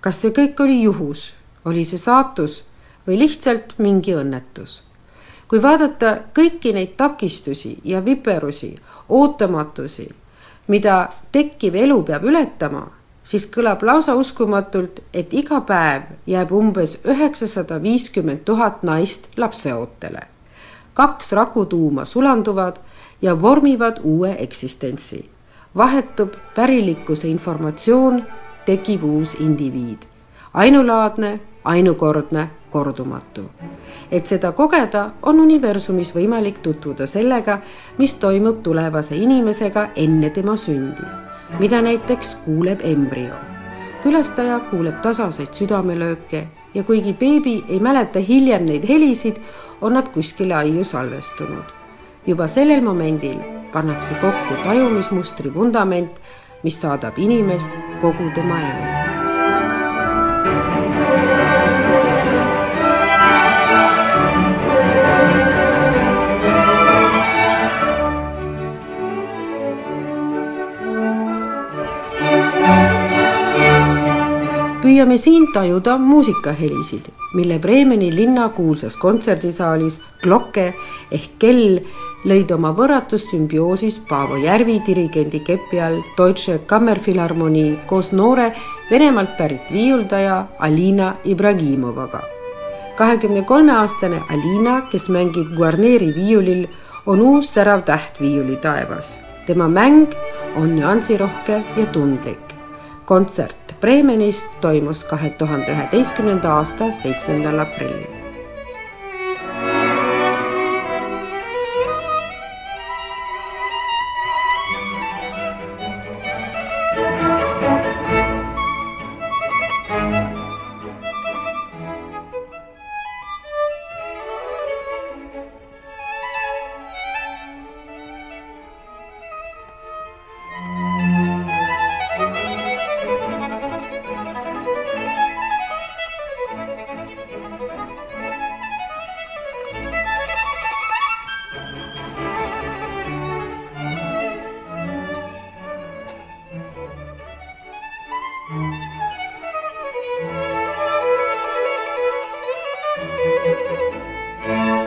kas 0.00 0.20
see 0.20 0.30
kõik 0.30 0.60
oli 0.60 0.82
juhus 0.82 1.34
oli 1.66 1.84
see 1.84 1.98
saatus 1.98 2.64
või 3.06 3.18
lihtsalt 3.18 3.74
mingi 3.78 4.14
õnnetus. 4.14 4.82
kui 5.48 5.62
vaadata 5.62 6.16
kõiki 6.34 6.72
neid 6.74 6.96
takistusi 6.96 7.78
ja 7.84 8.04
viperusi, 8.04 8.74
ootamatusi, 9.08 10.08
mida 10.66 11.08
tekkiv 11.32 11.74
elu 11.74 12.02
peab 12.02 12.24
ületama, 12.24 12.88
siis 13.22 13.46
kõlab 13.50 13.82
lausa 13.82 14.14
uskumatult, 14.14 15.00
et 15.14 15.34
iga 15.34 15.60
päev 15.60 16.02
jääb 16.26 16.52
umbes 16.52 16.98
üheksasada 17.04 17.78
viiskümmend 17.82 18.44
tuhat 18.44 18.82
naist 18.82 19.28
lapseootele. 19.36 20.20
kaks 20.94 21.32
rakutuuma 21.32 22.04
sulanduvad 22.04 22.76
ja 23.22 23.42
vormivad 23.42 24.00
uue 24.02 24.36
eksistentsi. 24.38 25.30
vahetub 25.76 26.34
pärilikkuse 26.54 27.28
informatsioon, 27.28 28.24
tekib 28.66 29.02
uus 29.02 29.34
indiviid. 29.34 29.98
ainulaadne 30.54 31.40
ainukordne, 31.66 32.48
kordumatu. 32.70 33.42
et 34.10 34.26
seda 34.26 34.52
kogeda, 34.52 35.10
on 35.22 35.40
universumis 35.40 36.12
võimalik 36.14 36.60
tutvuda 36.62 37.06
sellega, 37.10 37.58
mis 37.98 38.14
toimub 38.22 38.62
tulevase 38.62 39.16
inimesega 39.16 39.88
enne 39.96 40.30
tema 40.30 40.54
sündi, 40.56 41.02
mida 41.58 41.82
näiteks 41.82 42.36
kuuleb 42.44 42.84
embrio. 42.84 43.34
külastaja 44.02 44.60
kuuleb 44.70 45.00
tasaseid 45.02 45.52
südamelööke 45.52 46.46
ja 46.74 46.82
kuigi 46.82 47.12
beebi 47.12 47.64
ei 47.68 47.80
mäleta 47.80 48.20
hiljem 48.20 48.66
neid 48.66 48.86
helisid, 48.88 49.42
on 49.80 49.92
nad 49.92 50.08
kuskile 50.14 50.54
aiu 50.54 50.84
salvestunud. 50.84 51.74
juba 52.26 52.48
sellel 52.48 52.80
momendil 52.82 53.38
pannakse 53.72 54.14
kokku 54.14 54.54
tajumismustri 54.64 55.54
vundament, 55.54 56.20
mis 56.62 56.80
saadab 56.80 57.18
inimest 57.18 57.70
kogu 58.00 58.30
tema 58.34 58.60
elu. 58.60 59.15
Püüame 74.86 75.16
siin 75.18 75.48
tajuda 75.50 75.96
muusikahelisid, 75.98 77.08
mille 77.34 77.58
Bremeni 77.58 78.12
linna 78.14 78.48
kuulsas 78.54 78.94
kontserdisaalis 78.96 79.96
klokke 80.22 80.66
ehk 81.10 81.32
kell 81.42 81.80
lõid 82.30 82.52
oma 82.54 82.70
võrratus 82.76 83.24
sümbioosis 83.32 83.98
Paavo 84.06 84.38
Järvi 84.38 84.76
dirigendi 84.86 85.40
kepi 85.48 85.80
all 85.82 85.98
Deutsche 86.18 86.60
Kammerfilharmonie 86.70 87.80
koos 87.90 88.12
noore 88.12 88.52
Venemaalt 88.90 89.34
pärit 89.40 89.66
viiuldaja 89.72 90.38
Alina 90.58 91.16
Ibragimovaga. 91.24 92.22
kahekümne 92.96 93.42
kolme 93.42 93.72
aastane 93.72 94.22
Alina, 94.30 94.80
kes 94.90 95.08
mängib 95.08 95.50
Guarneri 95.56 96.14
viiulil, 96.14 96.66
on 97.06 97.20
uus 97.20 97.54
särav 97.54 97.82
täht 97.82 98.20
viiuli 98.20 98.56
taevas. 98.56 99.18
tema 99.46 99.68
mäng 99.68 100.14
on 100.56 100.76
nüansirohke 100.76 101.62
ja 101.76 101.86
tundlik. 101.86 102.54
kontsert 103.04 103.65
Bremenis 103.80 104.38
toimus 104.60 105.04
kahe 105.04 105.30
tuhande 105.30 105.72
üheteistkümnenda 105.72 106.52
aasta 106.52 106.92
seitsmendal 106.92 107.58
aprillil. 107.58 108.15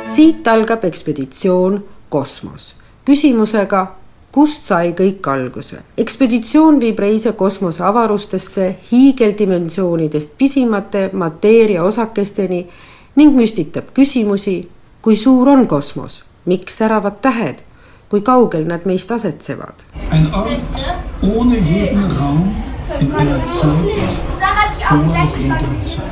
Siit 0.06 0.48
algab 0.48 0.84
ekspeditsioon 0.84 1.84
Kosmos 2.10 2.80
küsimusega, 3.10 3.88
kust 4.32 4.68
sai 4.70 4.94
kõik 4.94 5.28
alguse. 5.32 5.82
ekspeditsioon 5.98 6.80
viib 6.80 7.00
reise 7.00 7.34
kosmose 7.34 7.84
avarustesse 7.84 8.76
hiigeldimensioonidest 8.92 10.38
pisimate 10.38 11.10
mateeriaosakesteni 11.14 12.68
ning 13.16 13.36
müstitab 13.36 13.92
küsimusi, 13.94 14.70
kui 15.02 15.16
suur 15.16 15.50
on 15.50 15.68
kosmos, 15.68 16.24
miks 16.46 16.78
säravad 16.78 17.20
tähed, 17.22 17.64
kui 18.10 18.22
kaugel 18.22 18.68
nad 18.68 18.86
meist 18.86 19.12
asetsevad. 19.12 19.86
Ein 20.12 20.30
Ort 20.36 20.86
ohne 21.24 21.58
jeden 21.58 22.12
Raum 22.18 22.69
in 23.02 23.12
einer 23.14 23.44
Zeit 23.46 24.12
vor 24.90 25.30
jeder 25.38 25.82
Zeit. 25.82 26.04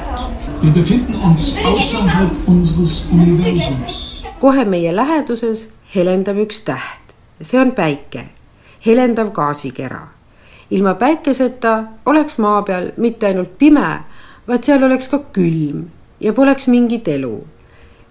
Wir 0.62 0.72
befinden 0.72 1.16
uns 1.16 1.56
außerhalb 1.66 2.32
unseres 2.46 3.06
Universums. 3.12 4.24
kohe 4.40 4.66
meie 4.66 4.92
läheduses 4.96 5.74
helendab 5.96 6.38
üks 6.38 6.64
täht, 6.64 7.16
see 7.42 7.60
on 7.60 7.72
päike, 7.72 8.30
helendav 8.86 9.32
gaasikera. 9.34 10.08
ilma 10.70 10.94
päikeseta 10.94 11.84
oleks 12.06 12.38
maa 12.38 12.62
peal 12.62 12.92
mitte 12.98 13.28
ainult 13.28 13.58
pime, 13.58 14.04
vaid 14.48 14.64
seal 14.64 14.84
oleks 14.84 15.10
ka 15.10 15.20
külm 15.34 15.88
ja 16.20 16.34
poleks 16.34 16.68
mingit 16.68 17.08
elu. 17.08 17.44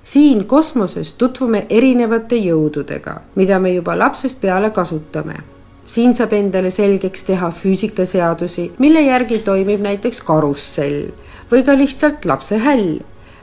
siin 0.02 0.46
kosmoses 0.46 1.12
tutvume 1.12 1.66
erinevate 1.70 2.36
jõududega, 2.36 3.20
mida 3.34 3.58
me 3.58 3.74
juba 3.74 3.98
lapsest 3.98 4.40
peale 4.40 4.70
kasutame 4.70 5.55
siin 5.86 6.14
saab 6.14 6.32
endale 6.32 6.70
selgeks 6.70 7.22
teha 7.28 7.50
füüsikaseadusi, 7.50 8.70
mille 8.78 9.02
järgi 9.06 9.38
toimib 9.46 9.82
näiteks 9.86 10.20
karussell 10.26 11.12
või 11.50 11.62
ka 11.66 11.76
lihtsalt 11.78 12.24
lapse 12.24 12.58
häll. 12.58 12.98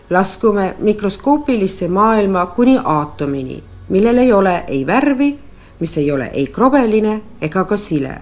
laskume 0.09 0.75
mikroskoopilisse 0.79 1.87
maailma 1.87 2.45
kuni 2.45 2.77
aatomini, 2.83 3.63
millel 3.89 4.17
ei 4.17 4.33
ole 4.33 4.63
ei 4.67 4.87
värvi, 4.87 5.39
mis 5.79 5.97
ei 5.97 6.11
ole 6.11 6.29
ei 6.33 6.47
krobeline 6.47 7.21
ega 7.41 7.63
ka 7.63 7.77
sile. 7.77 8.17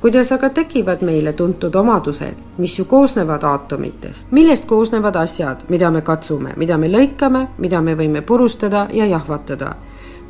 kuidas 0.00 0.32
aga 0.32 0.48
tekivad 0.50 1.02
meile 1.02 1.32
tuntud 1.32 1.74
omadused, 1.74 2.34
mis 2.58 2.78
ju 2.78 2.84
koosnevad 2.84 3.42
aatomitest, 3.42 4.26
millest 4.30 4.66
koosnevad 4.66 5.16
asjad, 5.16 5.60
mida 5.68 5.90
me 5.90 6.00
katsume, 6.00 6.54
mida 6.56 6.78
me 6.78 6.88
lõikame, 6.88 7.46
mida 7.58 7.80
me 7.80 7.94
võime 7.94 8.22
purustada 8.22 8.88
ja 8.92 9.06
jahvatada 9.06 9.76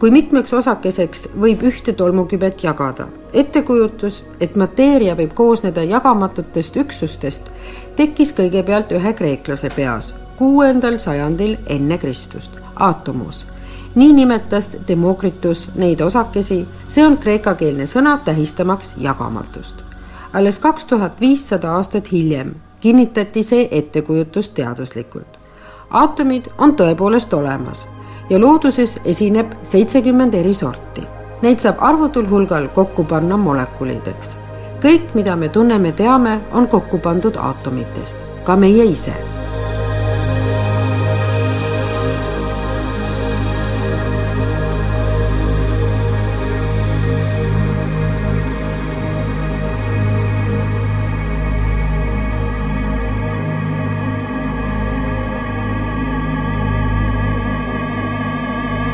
kui 0.02 0.10
mitmeks 0.10 0.50
osakeseks 0.58 1.28
võib 1.40 1.60
ühte 1.62 1.92
tolmukübet 1.94 2.64
jagada. 2.64 3.04
ettekujutus, 3.32 4.24
et 4.40 4.56
mateeria 4.56 5.14
võib 5.14 5.34
koosneda 5.34 5.84
jagamatutest 5.86 6.76
üksustest, 6.76 7.52
tekkis 7.96 8.32
kõigepealt 8.34 8.90
ühe 8.98 9.12
kreeklase 9.12 9.70
peas 9.76 10.10
kuuendal 10.36 10.98
sajandil 10.98 11.54
enne 11.66 11.98
Kristust, 11.98 12.58
aatomus. 12.76 13.46
nii 13.94 14.12
nimetas 14.12 14.76
Demokritus 14.88 15.68
neid 15.76 16.00
osakesi, 16.00 16.66
see 16.88 17.06
on 17.06 17.16
kreekakeelne 17.16 17.86
sõna 17.86 18.18
tähistamaks 18.24 18.94
jagamatust. 18.98 19.74
alles 20.32 20.58
kaks 20.58 20.84
tuhat 20.84 21.20
viissada 21.20 21.72
aastat 21.76 22.12
hiljem 22.12 22.54
kinnitati 22.80 23.42
see 23.42 23.68
ettekujutus 23.70 24.50
teaduslikult. 24.50 25.38
aatomid 25.90 26.50
on 26.58 26.74
tõepoolest 26.74 27.32
olemas 27.34 27.86
ja 28.32 28.38
looduses 28.40 28.96
esineb 29.04 29.52
seitsekümmend 29.62 30.34
eri 30.34 30.54
sorti. 30.56 31.04
Neid 31.42 31.60
saab 31.60 31.82
arvutul 31.84 32.30
hulgal 32.30 32.70
kokku 32.74 33.04
panna 33.04 33.36
molekulideks. 33.36 34.38
kõik, 34.82 35.12
mida 35.14 35.36
me 35.36 35.48
tunneme, 35.48 35.92
teame, 35.92 36.38
on 36.52 36.66
kokku 36.66 36.98
pandud 36.98 37.36
aatomitest, 37.36 38.18
ka 38.44 38.56
meie 38.56 38.84
ise 38.84 39.14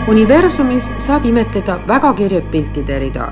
universumis 0.09 0.87
saab 1.05 1.27
imetleda 1.29 1.75
väga 1.88 2.12
kirjut 2.16 2.47
piltide 2.51 2.99
rida, 2.99 3.27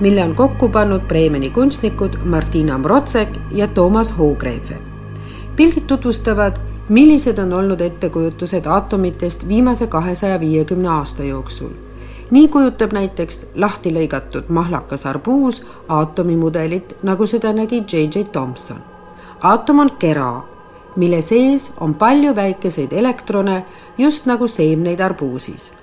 mille 0.00 0.22
on 0.24 0.34
kokku 0.34 0.68
pannud 0.68 1.00
Bremeni 1.08 1.50
kunstnikud 1.50 2.18
Martina 2.24 2.78
Mrotsek 2.78 3.28
ja 3.50 3.66
Toomas 3.68 4.18
Hoogreife. 4.18 4.78
pildid 5.56 5.82
tutvustavad, 5.86 6.56
millised 6.88 7.38
on 7.38 7.52
olnud 7.52 7.80
ettekujutused 7.80 8.66
aatomitest 8.66 9.48
viimase 9.48 9.86
kahesaja 9.86 10.40
viiekümne 10.40 10.88
aasta 10.88 11.24
jooksul. 11.24 11.70
nii 12.30 12.48
kujutab 12.48 12.92
näiteks 12.92 13.46
lahti 13.54 13.90
lõigatud 13.90 14.44
mahlakas 14.48 15.06
arbuus 15.06 15.66
aatomimudelit, 15.88 16.96
nagu 17.02 17.26
seda 17.26 17.52
nägi 17.52 17.84
J.J. 17.92 18.24
Thomson. 18.24 18.78
aatom 19.42 19.78
on 19.78 19.90
kera, 19.98 20.42
mille 20.96 21.20
sees 21.20 21.72
on 21.80 21.94
palju 21.94 22.36
väikeseid 22.36 22.92
elektrone, 22.92 23.64
just 23.98 24.26
nagu 24.26 24.48
seemneid 24.48 25.00
arbuusis 25.00 25.79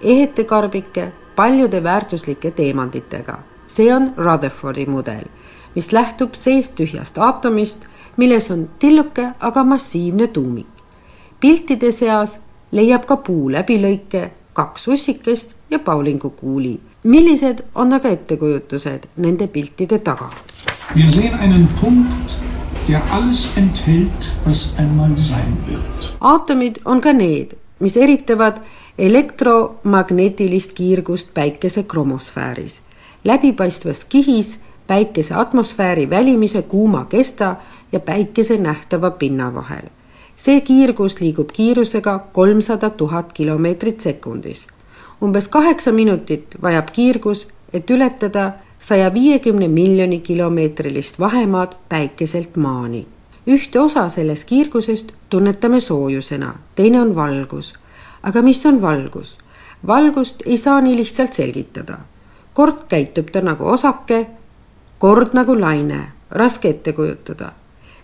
ehetekarbike 0.00 1.12
paljude 1.36 1.82
väärtuslike 1.82 2.50
teemantidega. 2.50 3.38
see 3.68 3.94
on 3.94 4.12
Rutherfordi 4.16 4.86
mudel, 4.86 5.24
mis 5.74 5.92
lähtub 5.92 6.34
seest 6.34 6.74
tühjast 6.74 7.18
aatomist, 7.18 7.84
milles 8.16 8.50
on 8.50 8.68
tilluke, 8.78 9.28
aga 9.40 9.64
massiivne 9.64 10.26
tuumik. 10.26 10.66
piltide 11.40 11.92
seas 11.92 12.40
leiab 12.72 13.04
ka 13.06 13.16
puu 13.16 13.50
läbilõike, 13.52 14.30
kaks 14.52 14.88
ussikest 14.88 15.54
ja 15.70 15.78
paulingukuuli. 15.78 16.80
millised 17.04 17.64
on 17.74 17.92
aga 17.92 18.08
ettekujutused 18.08 19.06
nende 19.16 19.46
piltide 19.46 19.98
taga? 19.98 20.30
Wir 20.96 21.10
sehen 21.10 21.34
einen 21.40 21.68
Punkt, 21.80 22.38
der 22.88 23.02
alles 23.12 23.48
enthält, 23.56 24.32
was 24.44 24.74
einmal 24.78 25.16
sein 25.16 25.56
wird. 25.66 26.14
aatomid 26.20 26.78
on 26.84 27.00
ka 27.00 27.12
need, 27.12 27.56
mis 27.78 27.96
eritavad 27.96 28.60
elektromagnetilist 28.98 30.72
kiirgust 30.72 31.34
päikese 31.34 31.82
kromosfääris. 31.82 32.80
läbipaistvas 33.24 34.04
kihis 34.04 34.58
päikese 34.86 35.34
atmosfääri 35.34 36.10
välimise 36.10 36.62
kuuma 36.62 37.04
kesta 37.04 37.56
ja 37.92 38.00
päikese 38.00 38.56
nähtava 38.56 39.10
pinna 39.10 39.54
vahel. 39.54 39.82
see 40.36 40.60
kiirgus 40.60 41.20
liigub 41.20 41.48
kiirusega 41.52 42.18
kolmsada 42.32 42.90
tuhat 42.90 43.32
kilomeetrit 43.32 44.00
sekundis. 44.00 44.66
umbes 45.22 45.48
kaheksa 45.48 45.92
minutit 45.92 46.46
vajab 46.62 46.88
kiirgus, 46.92 47.48
et 47.72 47.90
ületada 47.90 48.52
saja 48.80 49.14
viiekümne 49.14 49.68
miljoni 49.68 50.20
kilomeetrilist 50.20 51.20
vahemaad 51.20 51.72
päikeselt 51.88 52.56
maani. 52.56 53.06
ühte 53.46 53.80
osa 53.80 54.08
sellest 54.08 54.44
kiirgusest 54.44 55.12
tunnetame 55.30 55.80
soojusena, 55.80 56.54
teine 56.74 57.00
on 57.00 57.14
valgus 57.14 57.74
aga 58.22 58.42
mis 58.42 58.66
on 58.66 58.82
valgus? 58.82 59.38
valgust 59.86 60.42
ei 60.46 60.56
saa 60.56 60.80
nii 60.80 60.96
lihtsalt 60.96 61.32
selgitada. 61.32 61.98
kord 62.54 62.88
käitub 62.88 63.30
ta 63.30 63.40
nagu 63.40 63.64
osake, 63.64 64.26
kord 64.98 65.34
nagu 65.34 65.60
laine, 65.60 66.12
raske 66.30 66.68
ette 66.68 66.92
kujutada 66.92 67.52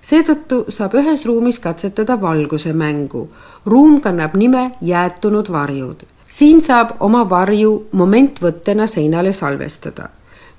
seetõttu 0.05 0.65
saab 0.73 0.99
ühes 1.01 1.25
ruumis 1.29 1.59
katsetada 1.59 2.17
valguse 2.21 2.73
mängu. 2.73 3.29
ruum 3.67 4.01
kannab 4.01 4.35
nime 4.35 4.73
jäätunud 4.81 5.49
varjud. 5.53 6.05
siin 6.31 6.61
saab 6.61 6.97
oma 7.01 7.31
varju 7.31 7.87
momentvõttena 7.93 8.87
seinale 8.87 9.33
salvestada. 9.33 10.09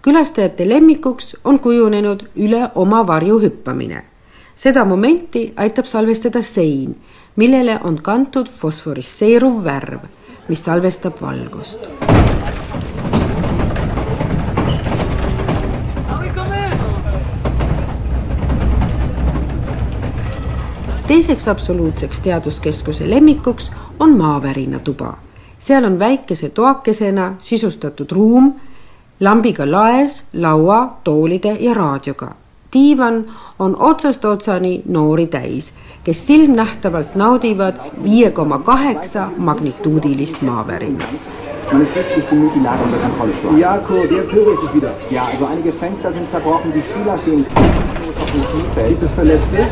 külastajate 0.01 0.69
lemmikuks 0.69 1.35
on 1.43 1.59
kujunenud 1.59 2.29
üle 2.35 2.69
oma 2.75 3.07
varju 3.07 3.39
hüppamine. 3.39 4.03
seda 4.55 4.85
momenti 4.85 5.53
aitab 5.55 5.85
salvestada 5.85 6.41
sein, 6.41 6.95
millele 7.35 7.79
on 7.83 8.01
kantud 8.01 8.49
fosforisseeruv 8.49 9.63
värv, 9.63 9.99
mis 10.47 10.65
salvestab 10.65 11.21
valgust 11.21 11.89
teiseks 21.07 21.47
absoluutseks 21.47 22.19
teaduskeskuse 22.19 23.09
lemmikuks 23.09 23.71
on 23.99 24.17
maavärina 24.17 24.79
tuba. 24.79 25.17
seal 25.57 25.83
on 25.83 25.99
väikese 25.99 26.49
toakesena 26.49 27.35
sisustatud 27.39 28.11
ruum 28.11 28.53
lambiga 29.19 29.71
laes, 29.71 30.25
laua, 30.33 30.97
toolide 31.03 31.57
ja 31.59 31.73
raadioga. 31.73 32.35
diivan 32.73 33.25
on 33.59 33.75
otsast 33.79 34.25
otsani 34.25 34.81
noori 34.85 35.27
täis, 35.27 35.73
kes 36.05 36.27
silmnähtavalt 36.27 37.15
naudivad 37.15 37.75
viie 38.03 38.31
koma 38.31 38.59
kaheksa 38.59 39.29
magnituudilist 39.37 40.41
maavärinat. 40.41 41.15
Man 41.71 41.81
ist 41.81 41.95
wirklich 41.95 42.25
bemüht, 42.25 42.53
die 42.55 42.63
Lage 42.63 42.83
unter 42.83 42.99
Kontrolle 42.99 43.31
zu 43.41 43.47
halten. 43.47 43.59
Ja, 43.59 43.77
Kurt, 43.77 44.11
jetzt 44.11 44.31
höre 44.31 44.53
ich 44.53 44.59
dich 44.59 44.73
wieder. 44.75 44.93
Ja, 45.09 45.25
also 45.25 45.45
einige 45.45 45.71
Fenster 45.71 46.13
sind 46.13 46.29
zerbrochen, 46.31 46.71
die 46.75 46.81
Spieler 46.81 47.17
stehen 47.21 47.45
auf 48.21 48.31
dem 48.31 48.43
Spielfeld. 48.43 48.89
Gibt 48.89 49.03
es 49.03 49.11
Verletzte? 49.11 49.67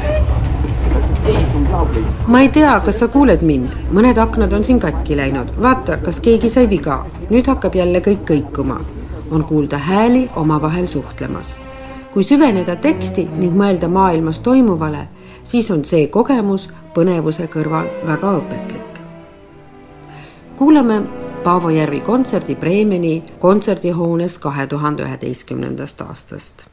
ma 2.28 2.40
ei 2.40 2.50
tea, 2.50 2.80
kas 2.86 3.00
sa 3.00 3.08
kuuled 3.08 3.42
mind, 3.46 3.76
mõned 3.96 4.18
aknad 4.20 4.54
on 4.54 4.64
siin 4.64 4.80
katki 4.80 5.16
läinud, 5.16 5.54
vaata, 5.62 5.98
kas 6.04 6.20
keegi 6.20 6.50
sai 6.52 6.66
viga, 6.70 6.98
nüüd 7.30 7.48
hakkab 7.48 7.76
jälle 7.76 8.02
kõik 8.04 8.26
kõikuma. 8.28 8.82
on 9.32 9.44
kuulda 9.44 9.78
hääli 9.78 10.30
omavahel 10.36 10.88
suhtlemas. 10.88 11.56
kui 12.14 12.24
süveneda 12.24 12.76
teksti 12.76 13.30
ning 13.38 13.56
mõelda 13.58 13.88
maailmas 13.88 14.40
toimuvale, 14.40 15.08
siis 15.44 15.72
on 15.72 15.86
see 15.86 16.08
kogemus 16.08 16.70
põnevuse 16.94 17.48
kõrval 17.48 17.90
väga 18.08 18.38
õpetlik. 18.42 19.02
kuulame 20.58 21.02
Paavo 21.44 21.70
Järvi 21.70 22.00
kontserdi 22.00 22.56
Bremeni 22.56 23.24
kontserdihoones 23.40 24.40
kahe 24.40 24.68
tuhande 24.68 25.04
üheteistkümnendast 25.04 26.02
aastast 26.02 26.73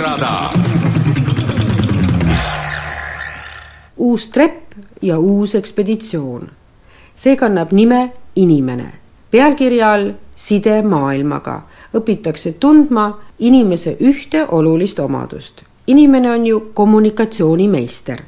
reisirada. 0.00 0.50
uus 3.96 4.28
trepp 4.28 4.72
ja 5.02 5.18
uus 5.18 5.54
ekspeditsioon. 5.54 6.50
see 7.14 7.36
kannab 7.36 7.72
nime 7.72 8.12
Inimene. 8.36 8.92
pealkirja 9.30 9.92
all 9.92 10.12
Side 10.36 10.82
maailmaga 10.82 11.62
õpitakse 11.94 12.52
tundma 12.52 13.18
inimese 13.38 13.96
ühte 14.00 14.46
olulist 14.48 14.98
omadust. 14.98 15.62
inimene 15.86 16.30
on 16.30 16.46
ju 16.46 16.60
kommunikatsioonimeister 16.74 18.22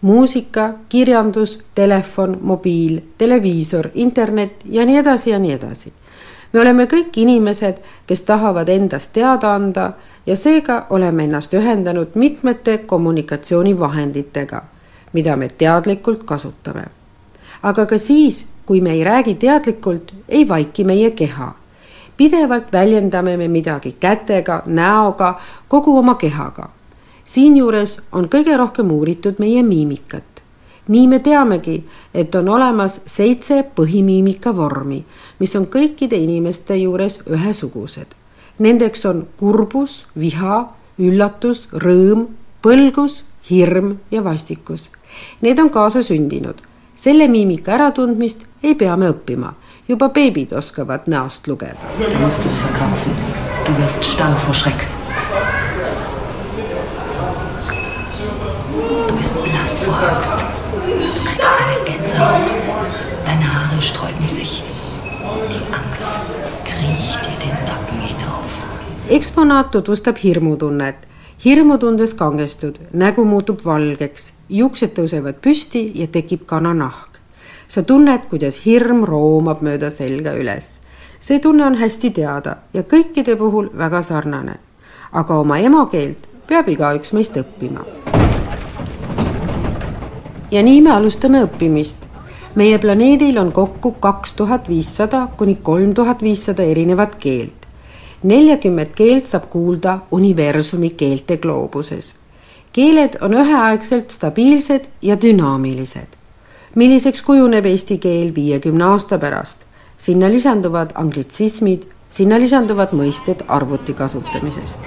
muusika, 0.00 0.74
kirjandus, 0.88 1.58
telefon, 1.74 2.38
mobiil, 2.40 3.00
televiisor, 3.18 3.88
internet 3.94 4.52
ja 4.64 4.84
nii 4.86 4.96
edasi 4.96 5.30
ja 5.30 5.38
nii 5.38 5.52
edasi 5.52 5.92
me 6.52 6.60
oleme 6.60 6.86
kõik 6.88 7.16
inimesed, 7.20 7.80
kes 8.06 8.22
tahavad 8.22 8.68
endast 8.72 9.12
teada 9.12 9.54
anda 9.54 9.90
ja 10.26 10.36
seega 10.36 10.86
oleme 10.90 11.24
ennast 11.24 11.54
ühendanud 11.54 12.14
mitmete 12.14 12.78
kommunikatsioonivahenditega, 12.78 14.62
mida 15.12 15.36
me 15.36 15.48
teadlikult 15.48 16.24
kasutame. 16.24 16.84
aga 17.62 17.86
ka 17.86 17.98
siis, 17.98 18.48
kui 18.66 18.80
me 18.80 18.92
ei 18.92 19.04
räägi 19.04 19.34
teadlikult, 19.34 20.14
ei 20.28 20.48
vaiki 20.48 20.84
meie 20.84 21.10
keha. 21.10 21.54
pidevalt 22.16 22.72
väljendame 22.72 23.36
me 23.36 23.48
midagi 23.48 23.96
kätega, 24.00 24.62
näoga, 24.66 25.40
kogu 25.68 25.98
oma 25.98 26.14
kehaga. 26.14 26.68
siinjuures 27.24 28.00
on 28.12 28.28
kõige 28.28 28.56
rohkem 28.56 28.90
uuritud 28.90 29.34
meie 29.38 29.62
miimikat 29.62 30.36
nii 30.88 31.06
me 31.08 31.18
teamegi, 31.18 31.84
et 32.14 32.34
on 32.34 32.48
olemas 32.48 33.00
seitse 33.06 33.64
põhimiimika 33.74 34.56
vormi, 34.56 35.04
mis 35.40 35.56
on 35.56 35.66
kõikide 35.66 36.16
inimeste 36.16 36.76
juures 36.76 37.20
ühesugused. 37.26 38.06
Nendeks 38.58 39.04
on 39.04 39.26
kurbus, 39.36 40.06
viha, 40.16 40.62
üllatus, 40.96 41.66
rõõm, 41.76 42.22
põlgus, 42.64 43.20
hirm 43.50 43.98
ja 44.10 44.22
vastikus. 44.24 44.90
Need 45.44 45.58
on 45.60 45.70
kaasasündinud. 45.70 46.62
selle 46.96 47.28
miimika 47.28 47.72
äratundmist 47.72 48.46
ei 48.62 48.74
pea 48.74 48.96
me 48.96 49.10
õppima, 49.12 49.50
juba 49.88 50.08
beebid 50.08 50.52
oskavad 50.56 51.04
näost 51.06 51.46
lugeda. 51.46 51.92
Du 53.66 53.72
wirst 53.76 54.04
starr 54.04 54.36
vor 54.46 54.54
Schreck. 54.54 54.86
Du 59.08 59.16
bist 59.16 59.34
blass 59.44 59.82
vor 59.82 59.94
Angst. 59.94 60.46
Du 60.72 60.96
kriegst 60.96 61.40
eine 61.40 61.84
Gänsehaut. 61.84 62.54
Deine 63.26 63.54
Haare 63.54 63.82
sträuben 63.82 64.28
sich. 64.28 64.64
Die 65.50 65.74
Angst 65.74 66.20
eksponaat 69.08 69.70
tutvustab 69.70 70.16
hirmutunnet. 70.24 71.08
hirmutundes 71.44 72.14
kangestud, 72.14 72.78
nägu 72.92 73.24
muutub 73.24 73.60
valgeks, 73.64 74.32
juuksed 74.48 74.94
tõusevad 74.96 75.38
püsti 75.42 75.92
ja 75.94 76.06
tekib 76.06 76.46
kananahk. 76.46 77.18
sa 77.68 77.82
tunned, 77.82 78.26
kuidas 78.28 78.66
hirm 78.66 79.04
roomab 79.04 79.62
mööda 79.62 79.90
selga 79.90 80.32
üles. 80.32 80.80
see 81.20 81.38
tunne 81.38 81.64
on 81.64 81.74
hästi 81.74 82.10
teada 82.10 82.56
ja 82.74 82.82
kõikide 82.82 83.36
puhul 83.36 83.70
väga 83.78 84.02
sarnane. 84.02 84.56
aga 85.12 85.38
oma 85.38 85.58
emakeelt 85.58 86.28
peab 86.46 86.68
igaüks 86.68 87.12
meist 87.12 87.36
õppima. 87.36 87.84
ja 90.50 90.62
nii 90.62 90.80
me 90.80 90.90
alustame 90.90 91.44
õppimist 91.44 92.08
meie 92.56 92.78
planeedil 92.78 93.38
on 93.38 93.52
kokku 93.52 93.90
kaks 94.00 94.34
tuhat 94.34 94.68
viissada 94.68 95.28
kuni 95.36 95.54
kolm 95.62 95.94
tuhat 95.94 96.22
viissada 96.22 96.62
erinevat 96.62 97.14
keelt. 97.14 97.55
Neljakümmet 98.26 98.94
keelt 98.98 99.26
saab 99.30 99.48
kuulda 99.50 99.98
universumi 100.10 100.90
keelte 100.90 101.36
gloobuses. 101.36 102.14
keeled 102.72 103.16
on 103.20 103.34
üheaegselt 103.34 104.10
stabiilsed 104.10 104.88
ja 105.02 105.16
dünaamilised. 105.22 106.16
milliseks 106.74 107.22
kujuneb 107.22 107.66
eesti 107.66 107.98
keel 107.98 108.34
viiekümne 108.34 108.84
aasta 108.84 109.18
pärast? 109.18 109.66
sinna 109.98 110.30
lisanduvad 110.30 110.90
anglitsismid, 110.94 111.82
sinna 112.08 112.38
lisanduvad 112.38 112.92
mõisted 112.92 113.44
arvuti 113.48 113.94
kasutamisest 113.94 114.80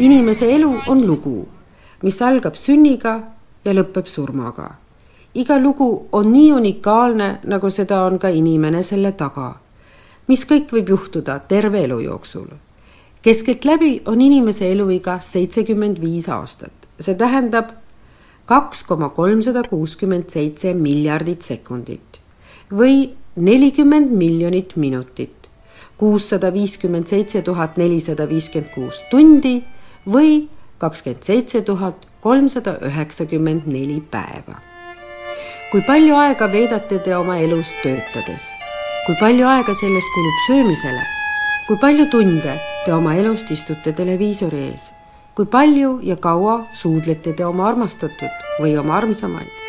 inimese 0.00 0.46
elu 0.54 0.70
on 0.88 1.06
lugu, 1.06 1.48
mis 2.02 2.20
algab 2.24 2.56
sünniga 2.56 3.18
ja 3.64 3.74
lõpeb 3.76 4.08
surmaga. 4.08 4.79
Iga 5.34 5.58
lugu 5.58 6.08
on 6.12 6.32
nii 6.32 6.52
unikaalne, 6.52 7.38
nagu 7.44 7.70
seda 7.70 8.04
on 8.04 8.18
ka 8.18 8.28
inimene 8.28 8.82
selle 8.82 9.12
taga. 9.12 9.54
mis 10.28 10.44
kõik 10.46 10.70
võib 10.70 10.88
juhtuda 10.88 11.38
terve 11.48 11.84
elu 11.84 12.00
jooksul. 12.00 12.46
keskeltläbi 13.22 14.02
on 14.06 14.20
inimese 14.20 14.72
eluiga 14.72 15.20
seitsekümmend 15.20 16.00
viis 16.00 16.28
aastat, 16.28 16.72
see 17.00 17.14
tähendab 17.14 17.70
kaks 18.46 18.82
koma 18.82 19.08
kolmsada 19.08 19.62
kuuskümmend 19.62 20.30
seitse 20.30 20.74
miljardit 20.74 21.42
sekundit 21.42 22.20
või 22.72 23.10
nelikümmend 23.36 24.10
miljonit 24.10 24.76
minutit 24.76 25.40
kuussada 26.00 26.52
viiskümmend 26.52 27.06
seitse 27.06 27.42
tuhat 27.42 27.76
nelisada 27.76 28.28
viiskümmend 28.28 28.72
kuus 28.74 29.02
tundi 29.10 29.60
või 30.08 30.48
kakskümmend 30.78 31.22
seitse 31.22 31.62
tuhat 31.62 32.06
kolmsada 32.20 32.78
üheksakümmend 32.88 33.66
neli 33.66 34.00
päeva. 34.10 34.69
Kui 35.70 35.82
palju 35.86 36.16
aega 36.18 36.48
veedate 36.50 36.96
te 36.98 37.12
oma 37.14 37.36
elus 37.38 37.68
töötades? 37.82 38.42
kui 39.06 39.14
palju 39.20 39.46
aega 39.46 39.74
sellest 39.78 40.10
kulub 40.16 40.40
söömisele? 40.48 41.04
kui 41.68 41.78
palju 41.78 42.08
tunde 42.10 42.56
te 42.84 42.92
oma 42.96 43.14
elust 43.14 43.52
istute 43.54 43.92
televiisori 43.94 44.64
ees? 44.72 44.88
kui 45.38 45.46
palju 45.46 45.92
ja 46.02 46.16
kaua 46.16 46.56
suudlete 46.74 47.36
te 47.38 47.46
oma 47.46 47.68
armastatud 47.68 48.42
või 48.58 48.74
oma 48.82 48.98
armsamaid? 48.98 49.59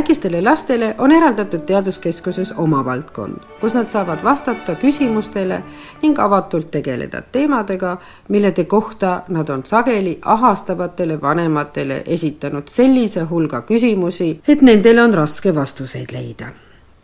Väikestele 0.00 0.40
lastele 0.42 0.94
on 0.98 1.12
eraldatud 1.12 1.60
teaduskeskuses 1.68 2.54
oma 2.56 2.78
valdkond, 2.84 3.42
kus 3.60 3.74
nad 3.76 3.88
saavad 3.92 4.22
vastata 4.24 4.74
küsimustele 4.80 5.58
ning 6.02 6.18
avatult 6.18 6.70
tegeleda 6.72 7.20
teemadega, 7.32 7.98
millede 8.28 8.64
kohta 8.64 9.10
nad 9.28 9.48
on 9.48 9.64
sageli 9.64 10.18
ahastavatele 10.24 11.20
vanematele 11.20 12.02
esitanud 12.06 12.72
sellise 12.72 13.26
hulga 13.28 13.60
küsimusi, 13.68 14.30
et 14.48 14.62
nendele 14.62 15.02
on 15.02 15.14
raske 15.14 15.52
vastuseid 15.54 16.16
leida 16.16 16.48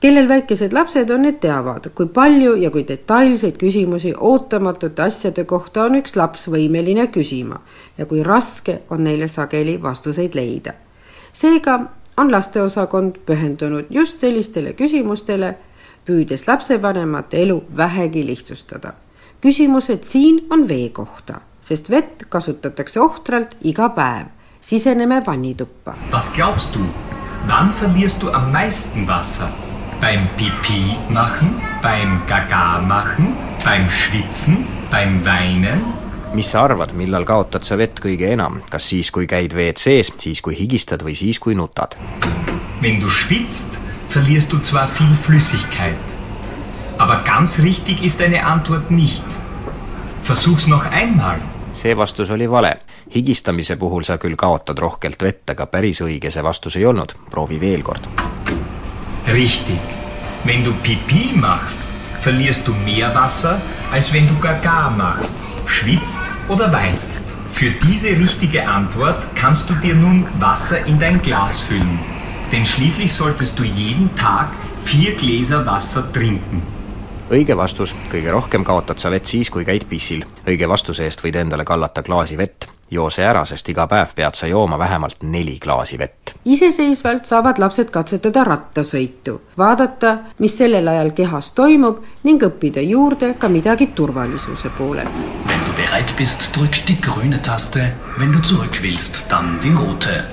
kellel 0.00 0.28
väikesed 0.28 0.72
lapsed 0.72 1.11
on, 1.11 1.22
need 1.24 1.37
teavad, 1.40 1.90
kui 1.96 2.06
palju 2.06 2.54
ja 2.61 2.70
kui 2.70 2.85
detailseid 2.88 3.56
küsimusi 3.61 4.14
ootamatute 4.16 5.02
asjade 5.02 5.44
kohta 5.44 5.85
on 5.85 6.00
üks 6.00 6.16
laps 6.16 6.48
võimeline 6.52 7.09
küsima 7.12 7.61
ja 7.98 8.06
kui 8.06 8.22
raske 8.24 8.80
on 8.90 9.04
neile 9.04 9.28
sageli 9.28 9.76
vastuseid 9.82 10.37
leida. 10.37 10.72
seega 11.32 11.78
on 12.16 12.33
lasteosakond 12.33 13.18
pühendunud 13.26 13.87
just 13.90 14.20
sellistele 14.20 14.72
küsimustele, 14.72 15.57
püüdes 16.07 16.46
lapsevanemate 16.48 17.42
elu 17.42 17.64
vähegi 17.76 18.26
lihtsustada. 18.26 18.92
küsimused 19.40 20.02
siin 20.02 20.46
on 20.50 20.68
vee 20.68 20.88
kohta, 20.88 21.40
sest 21.61 21.90
vett 21.90 22.24
kasutatakse 22.29 23.00
ohtralt 23.00 23.57
iga 23.62 23.88
päev. 23.88 24.26
siseneme 24.61 25.22
vannituppa. 25.26 25.94
Was 26.12 26.33
glaubst 26.35 26.74
du? 26.74 26.81
Wann 27.48 27.74
verlierst 27.81 28.22
du 28.22 28.31
am 28.33 28.52
meisten 28.52 29.07
Wasser? 29.07 29.48
Beim 30.00 30.29
Pipi 30.37 30.98
machen, 31.09 31.61
beim 31.83 32.20
Gaga 32.26 32.83
machen, 32.83 33.37
beim 33.64 33.88
Schwitzen, 33.90 34.66
beim 34.90 35.24
Weinen? 35.24 36.06
Mis 36.37 36.51
sa 36.53 36.66
arvad, 36.66 36.92
millal 36.92 37.25
kaotad 37.25 37.64
sa 37.64 37.79
vett 37.81 37.96
kõige 38.03 38.29
enam, 38.29 38.59
kas 38.68 38.90
siis, 38.90 39.09
kui 39.14 39.25
käid 39.31 39.55
WC-s, 39.57 40.12
siis 40.20 40.42
kui 40.44 40.57
higistad 40.59 41.01
või 41.07 41.14
siis, 41.16 41.38
kui 41.40 41.57
nutad? 41.57 41.96
Wenn 42.83 43.01
du 43.01 43.09
schwitzt, 43.09 43.79
verlierst 44.12 44.53
du 44.53 44.61
zwar 44.61 44.90
viel 44.92 45.14
Flüssigkeit, 45.25 46.12
aber 46.99 47.22
ganz 47.25 47.59
richtig 47.64 48.05
ist 48.05 48.20
deine 48.20 48.44
Antwort 48.44 48.90
nicht. 48.90 49.25
Versuch's 50.22 50.66
noch 50.66 50.85
einmal. 50.92 51.40
see 51.72 51.96
vastus 51.96 52.31
oli 52.31 52.51
vale. 52.51 52.79
higistamise 53.14 53.77
puhul 53.77 54.05
sa 54.05 54.18
küll 54.18 54.37
kaotad 54.37 54.79
rohkelt 54.79 55.22
vett, 55.22 55.51
aga 55.51 55.66
päris 55.66 56.01
õige 56.01 56.31
see 56.31 56.42
vastus 56.42 56.77
ei 56.77 56.85
olnud. 56.85 57.16
proovi 57.31 57.61
veel 57.61 57.83
kord. 57.83 58.09
Richtig. 59.27 59.81
Wenn 60.46 60.64
du 60.64 60.72
Pipi 60.83 61.33
machst, 61.35 61.83
verlierst 62.20 62.66
du 62.66 62.75
mehr 62.85 63.14
Wasser, 63.14 63.61
als 63.92 64.12
wenn 64.12 64.29
du 64.29 64.35
Gaga 64.40 64.90
machst, 64.90 65.56
schwitzt 65.66 66.20
oder 66.48 66.72
weinst. 66.72 67.26
Für 67.50 67.70
diese 67.70 68.09
richtige 68.09 68.66
Antwort 68.66 69.24
kannst 69.35 69.70
du 69.70 69.74
dir 69.74 69.94
nun 69.94 70.26
Wasser 70.38 70.85
in 70.87 70.98
dein 70.98 71.22
Glas 71.22 71.61
füllen. 71.61 71.98
Denn 72.52 72.64
schließlich 72.64 73.12
solltest 73.12 73.59
du 73.59 73.64
jeden 73.64 74.14
Tag 74.14 74.50
vier 74.85 75.14
Gläser 75.14 75.66
Wasser 75.66 76.12
trinken. 76.12 76.62
õige 77.31 77.57
vastus, 77.59 77.94
kõige 78.07 78.31
rohkem 78.31 78.62
kaotad 78.64 79.00
sa 79.02 79.11
vett 79.11 79.26
siis, 79.26 79.50
kui 79.50 79.64
käid 79.64 79.88
pissil. 79.90 80.24
õige 80.46 80.68
vastuse 80.68 81.05
eest 81.05 81.24
võid 81.24 81.37
endale 81.40 81.64
kallata 81.64 82.02
klaasi 82.02 82.38
vett. 82.38 82.68
Joo 82.90 83.11
see 83.11 83.25
ära, 83.25 83.44
sest 83.44 83.68
iga 83.68 83.87
päev 83.90 84.14
pead 84.14 84.35
sa 84.38 84.46
jooma 84.46 84.79
vähemalt 84.79 85.22
neli 85.22 85.59
klaasi 85.62 85.99
vett. 85.99 86.35
iseseisvalt 86.44 87.27
saavad 87.27 87.59
lapsed 87.59 87.90
katsetada 87.90 88.44
rattasõitu, 88.44 89.40
vaadata, 89.59 90.16
mis 90.38 90.57
sellel 90.59 90.88
ajal 90.88 91.11
kehas 91.11 91.51
toimub 91.57 92.03
ning 92.25 92.42
õppida 92.42 92.85
juurde 92.85 93.35
ka 93.38 93.49
midagi 93.49 93.87
turvalisuse 93.87 94.70
poolelt. 94.79 95.27
Wenn 95.46 95.64
du 95.66 95.72
bereit 95.77 96.14
bist, 96.16 96.51
drück 96.57 96.85
die 96.87 97.01
grüne 97.01 97.42
Taste. 97.42 97.92
Wenn 98.18 98.33
du 98.33 98.40
zurück 98.40 98.83
willst, 98.83 99.27
dann 99.31 99.59
die 99.62 99.72
rote. 99.72 100.25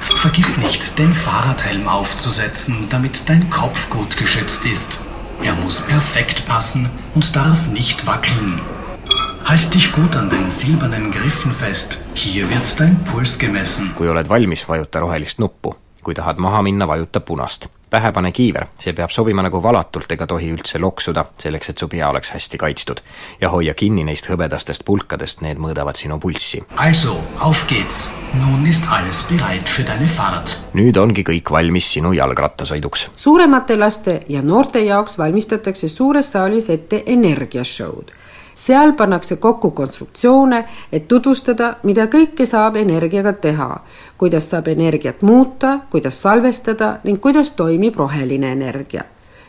Vergiss 0.00 0.58
nicht, 0.58 0.98
den 0.98 1.12
Fahrradhelm 1.12 1.88
aufzusetzen, 1.88 2.86
damit 2.90 3.28
dein 3.28 3.48
Kopf 3.50 3.90
gut 3.90 4.16
geschützt 4.16 4.66
ist. 4.66 5.00
Er 5.42 5.54
muss 5.54 5.80
perfekt 5.80 6.46
passen 6.46 6.88
und 7.14 7.34
darf 7.34 7.68
nicht 7.68 8.06
wackeln. 8.06 8.60
Halt 9.44 9.74
dich 9.74 9.92
gut 9.92 10.16
an 10.16 10.30
den 10.30 10.50
silbernen 10.50 11.10
Griffen 11.10 11.52
fest. 11.52 12.02
Hier 12.14 12.48
wird 12.48 12.80
dein 12.80 12.96
Puls 13.04 13.38
gemessen. 13.38 13.90
kui 13.94 14.08
oled 14.08 14.28
valmis, 14.28 14.68
vajuta 14.68 15.00
rohelist 15.00 15.38
nuppu. 15.38 15.74
kui 16.02 16.14
tahad 16.14 16.38
maha 16.38 16.62
minna, 16.62 16.88
vajuta 16.88 17.20
punast. 17.20 17.68
pähe 17.90 18.12
pane 18.12 18.32
kiiver, 18.32 18.66
see 18.80 18.92
peab 18.92 19.10
sobima 19.10 19.42
nagu 19.42 19.62
valatult 19.62 20.12
ega 20.12 20.26
tohi 20.26 20.48
üldse 20.52 20.78
loksuda, 20.78 21.24
selleks 21.38 21.70
et 21.70 21.78
su 21.78 21.88
pea 21.88 22.08
oleks 22.08 22.32
hästi 22.32 22.58
kaitstud. 22.58 23.00
ja 23.40 23.50
hoia 23.50 23.74
kinni 23.74 24.04
neist 24.04 24.30
hõbedastest 24.30 24.84
pulkadest, 24.84 25.40
need 25.40 25.58
mõõdavad 25.58 26.00
sinu 26.00 26.18
pulssi. 26.18 26.64
Also, 26.76 27.20
auf 27.38 27.66
geht's. 27.68 28.14
Nun 28.34 28.66
ist 28.66 28.88
alles 28.90 29.26
bereit 29.28 29.68
für 29.68 29.84
deine 29.84 30.08
Fahrt. 30.08 30.56
nüüd 30.72 30.96
ongi 30.96 31.22
kõik 31.22 31.50
valmis 31.50 31.92
sinu 31.92 32.12
jalgrattasõiduks. 32.12 33.10
suuremate 33.16 33.76
laste 33.76 34.22
ja 34.28 34.42
noorte 34.42 34.80
jaoks 34.80 35.18
valmistatakse 35.18 35.88
suures 35.88 36.32
saalis 36.32 36.70
ette 36.70 37.02
energiashow'd 37.06 38.23
seal 38.64 38.92
pannakse 38.96 39.36
kokku 39.36 39.70
konstruktsioone, 39.70 40.64
et 40.92 41.08
tutvustada, 41.08 41.74
mida 41.84 42.06
kõike 42.12 42.46
saab 42.48 42.78
energiaga 42.80 43.34
teha, 43.46 43.70
kuidas 44.20 44.48
saab 44.50 44.70
energiat 44.72 45.22
muuta, 45.22 45.80
kuidas 45.92 46.20
salvestada 46.22 46.98
ning 47.04 47.20
kuidas 47.20 47.52
toimib 47.58 48.00
roheline 48.00 48.52
energia. 48.52 49.04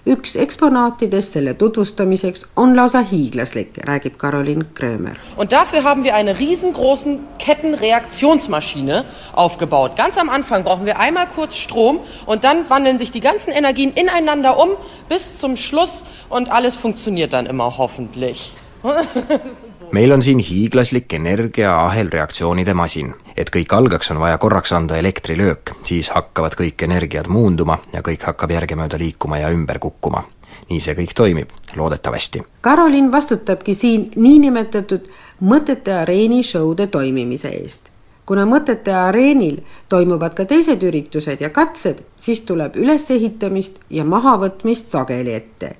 üks 0.05 0.35
eksponaatidest 0.37 1.33
selle 1.33 1.55
tutvustamiseks 1.57 2.43
on 2.61 2.75
lausa 2.77 2.99
hiiglaslik, 3.09 3.79
räägib 3.87 4.19
Caroline 4.21 4.65
Krömer. 4.77 5.15
Und 5.35 5.51
dafür 5.51 5.81
haben 5.83 6.03
wir 6.03 6.13
eine 6.13 6.37
riesengroßen 6.37 7.19
Kettenreaktionsmaschine 7.39 9.03
aufgebaut. 9.33 9.95
Ganz 9.95 10.19
am 10.19 10.29
Anfang 10.29 10.63
brauchen 10.63 10.85
wir 10.85 10.99
einmal 10.99 11.25
kurz 11.27 11.55
Strom 11.55 12.01
und 12.27 12.43
dann 12.43 12.69
wandeln 12.69 12.99
sich 12.99 13.09
die 13.09 13.19
ganzen 13.19 13.49
Energien 13.51 13.93
ineinander 13.93 14.59
um 14.59 14.77
bis 15.09 15.39
zum 15.39 15.57
Schluss 15.57 16.03
und 16.29 16.51
alles 16.51 16.75
funktioniert 16.75 17.33
dann 17.33 17.47
immer 17.47 17.75
hoffentlich 17.79 18.53
meil 19.95 20.11
on 20.11 20.23
siin 20.23 20.39
hiiglaslik 20.39 21.13
energia 21.13 21.75
ahelreaktsioonide 21.85 22.73
masin. 22.73 23.13
et 23.37 23.49
kõik 23.49 23.73
algaks, 23.75 24.11
on 24.11 24.19
vaja 24.19 24.37
korraks 24.37 24.73
anda 24.73 24.97
elektrilöök, 24.97 25.71
siis 25.83 26.09
hakkavad 26.09 26.55
kõik 26.59 26.83
energiad 26.87 27.27
muunduma 27.27 27.79
ja 27.93 28.01
kõik 28.01 28.23
hakkab 28.27 28.51
järgemööda 28.51 28.99
liikuma 28.99 29.37
ja 29.37 29.49
ümber 29.49 29.79
kukkuma. 29.79 30.23
nii 30.69 30.79
see 30.79 30.95
kõik 30.97 31.13
toimib, 31.15 31.49
loodetavasti. 31.75 32.43
Karolin 32.61 33.11
vastutabki 33.11 33.73
siin 33.73 34.11
niinimetatud 34.15 35.11
mõtete 35.41 35.93
areeni 35.93 36.43
show'de 36.43 36.87
toimimise 36.87 37.49
eest 37.49 37.91
kuna 38.25 38.45
mõtete 38.49 38.93
areenil 38.93 39.59
toimuvad 39.89 40.33
ka 40.33 40.45
teised 40.49 40.83
üritused 40.83 41.41
ja 41.41 41.49
katsed, 41.53 42.01
siis 42.17 42.41
tuleb 42.41 42.77
ülesehitamist 42.79 43.79
ja 43.89 44.05
mahavõtmist 44.05 44.89
sageli 44.89 45.33
ette. 45.33 45.75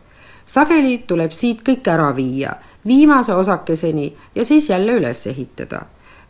Sageli 0.46 1.04
tuleb 1.08 1.32
siit 1.32 1.64
kõik 1.66 1.88
ära 1.88 2.12
viia 2.16 2.56
viimase 2.88 3.34
osakeseni 3.34 4.14
ja 4.36 4.46
siis 4.46 4.70
jälle 4.70 4.94
üles 5.00 5.28
ehitada. 5.28 5.82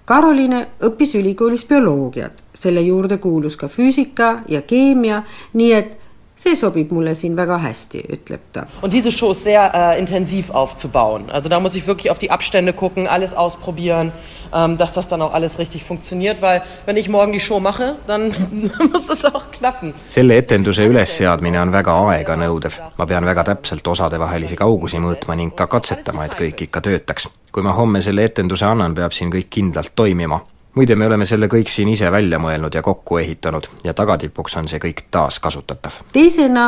Karoline 0.06 0.68
õppis 0.86 1.16
ülikoolis 1.18 1.66
bioloogiat, 1.66 2.44
selle 2.54 2.82
juurde 2.82 3.18
kuulus 3.18 3.58
ka 3.58 3.68
füüsika 3.68 4.44
ja 4.48 4.62
keemia, 4.62 5.24
nii 5.54 5.72
et 5.74 5.98
see 6.36 6.56
sobib 6.56 6.92
mulle 6.92 7.16
siin 7.16 7.36
väga 7.38 7.58
hästi, 7.64 8.04
ütleb 8.12 8.42
ta. 8.54 8.68
Und 8.82 8.94
diese 8.94 9.12
Show 9.12 9.32
ist 9.32 9.44
sehr 9.44 9.72
äh, 9.74 10.00
intensiv 10.00 10.50
aufzubauen. 10.50 11.30
Also 11.30 11.50
da 11.50 11.60
muss 11.60 11.76
ich 11.76 11.88
wirklich 11.88 12.12
auf 12.12 12.18
die 12.18 12.30
Abstände 12.32 12.74
gucken, 12.74 13.08
alles 13.08 13.34
ausprobieren, 13.34 14.12
ähm, 14.54 14.78
dass 14.78 14.94
das 14.94 15.08
dann 15.08 15.22
auch 15.22 15.34
alles 15.34 15.60
richtig 15.60 15.84
funktioniert, 15.84 16.42
weil 16.42 16.62
wenn 16.86 16.98
ich 16.98 17.10
morgen 17.10 17.32
die 17.32 17.40
Show 17.40 17.60
mache, 17.60 17.96
dann 18.08 18.34
muss 18.92 19.10
es 19.10 19.24
auch 19.26 19.50
klappen. 19.52 19.94
selle 20.10 20.36
etenduse 20.36 20.86
ülesseadmine 20.86 21.62
on 21.62 21.72
väga 21.74 21.94
aeganõudev. 22.12 22.80
ma 22.98 23.06
pean 23.06 23.26
väga 23.26 23.44
täpselt 23.44 23.88
osadevahelisi 23.88 24.56
kaugusi 24.56 24.98
mõõtma 24.98 25.36
ning 25.36 25.56
ka 25.56 25.68
katsetama, 25.68 26.26
et 26.26 26.36
kõik 26.36 26.68
ikka 26.68 26.82
töötaks. 26.82 27.30
kui 27.52 27.64
ma 27.64 27.72
homme 27.72 28.02
selle 28.02 28.24
etenduse 28.24 28.66
annan, 28.66 28.96
peab 28.96 29.14
siin 29.14 29.32
kõik 29.32 29.48
kindlalt 29.50 29.96
toimima 29.96 30.42
muide, 30.76 30.96
me 30.96 31.08
oleme 31.08 31.26
selle 31.26 31.48
kõik 31.52 31.70
siin 31.72 31.90
ise 31.90 32.12
välja 32.12 32.40
mõelnud 32.42 32.76
ja 32.76 32.84
kokku 32.84 33.18
ehitanud 33.18 33.70
ja 33.84 33.94
tagatipuks 33.94 34.58
on 34.60 34.68
see 34.68 34.80
kõik 34.80 35.06
taaskasutatav. 35.12 36.02
teisena 36.14 36.68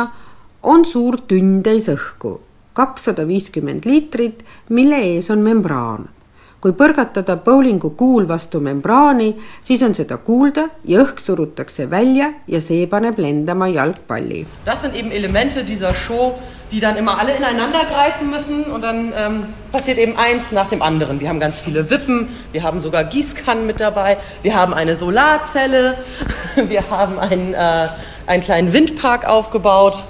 on 0.62 0.84
suur 0.84 1.20
tünn 1.28 1.62
täis 1.62 1.88
õhku, 1.92 2.38
kakssada 2.72 3.26
viiskümmend 3.26 3.86
liitrit, 3.86 4.44
mille 4.70 4.98
ees 5.14 5.30
on 5.30 5.44
membraan 5.44 6.08
kui 6.60 6.72
põrgatada 6.74 7.36
bowlingu 7.38 7.92
kuul 7.94 8.24
vastu 8.26 8.58
membraani, 8.60 9.28
siis 9.62 9.82
on 9.86 9.94
seda 9.94 10.16
kuulda 10.26 10.64
ja 10.90 11.04
õhk 11.04 11.20
surutakse 11.22 11.86
välja 11.90 12.32
ja 12.50 12.60
see 12.60 12.86
paneb 12.90 13.18
lendama 13.22 13.68
jalgpalli. 13.70 14.44
Das 14.64 14.82
sind 14.82 14.96
eben 14.96 15.12
Elemente 15.12 15.62
dieser 15.62 15.94
Show, 15.94 16.34
die 16.72 16.80
dann 16.80 16.96
immer 16.96 17.18
alle 17.18 17.36
ineinander 17.36 17.84
greifen 17.84 18.30
müssen 18.30 18.64
und 18.64 18.82
dann 18.82 19.12
ähm, 19.16 19.46
passiert 19.70 19.98
eben 19.98 20.16
eins 20.16 20.50
nach 20.50 20.68
dem 20.68 20.82
anderen. 20.82 21.20
Wir 21.20 21.28
haben 21.28 21.38
ganz 21.38 21.60
viele 21.60 21.90
Wippen, 21.90 22.28
wir 22.50 22.64
haben 22.64 22.80
sogar 22.80 23.04
Gießkannen 23.04 23.64
mit 23.64 23.78
dabei, 23.78 24.18
wir 24.42 24.56
haben 24.56 24.74
eine 24.74 24.96
Solarzelle, 24.96 25.98
wir 26.56 26.90
haben 26.90 27.20
einen, 27.20 27.54
äh, 27.54 27.88
einen 28.26 28.42
kleinen 28.42 28.72
Windpark 28.72 29.28
aufgebaut 29.28 30.04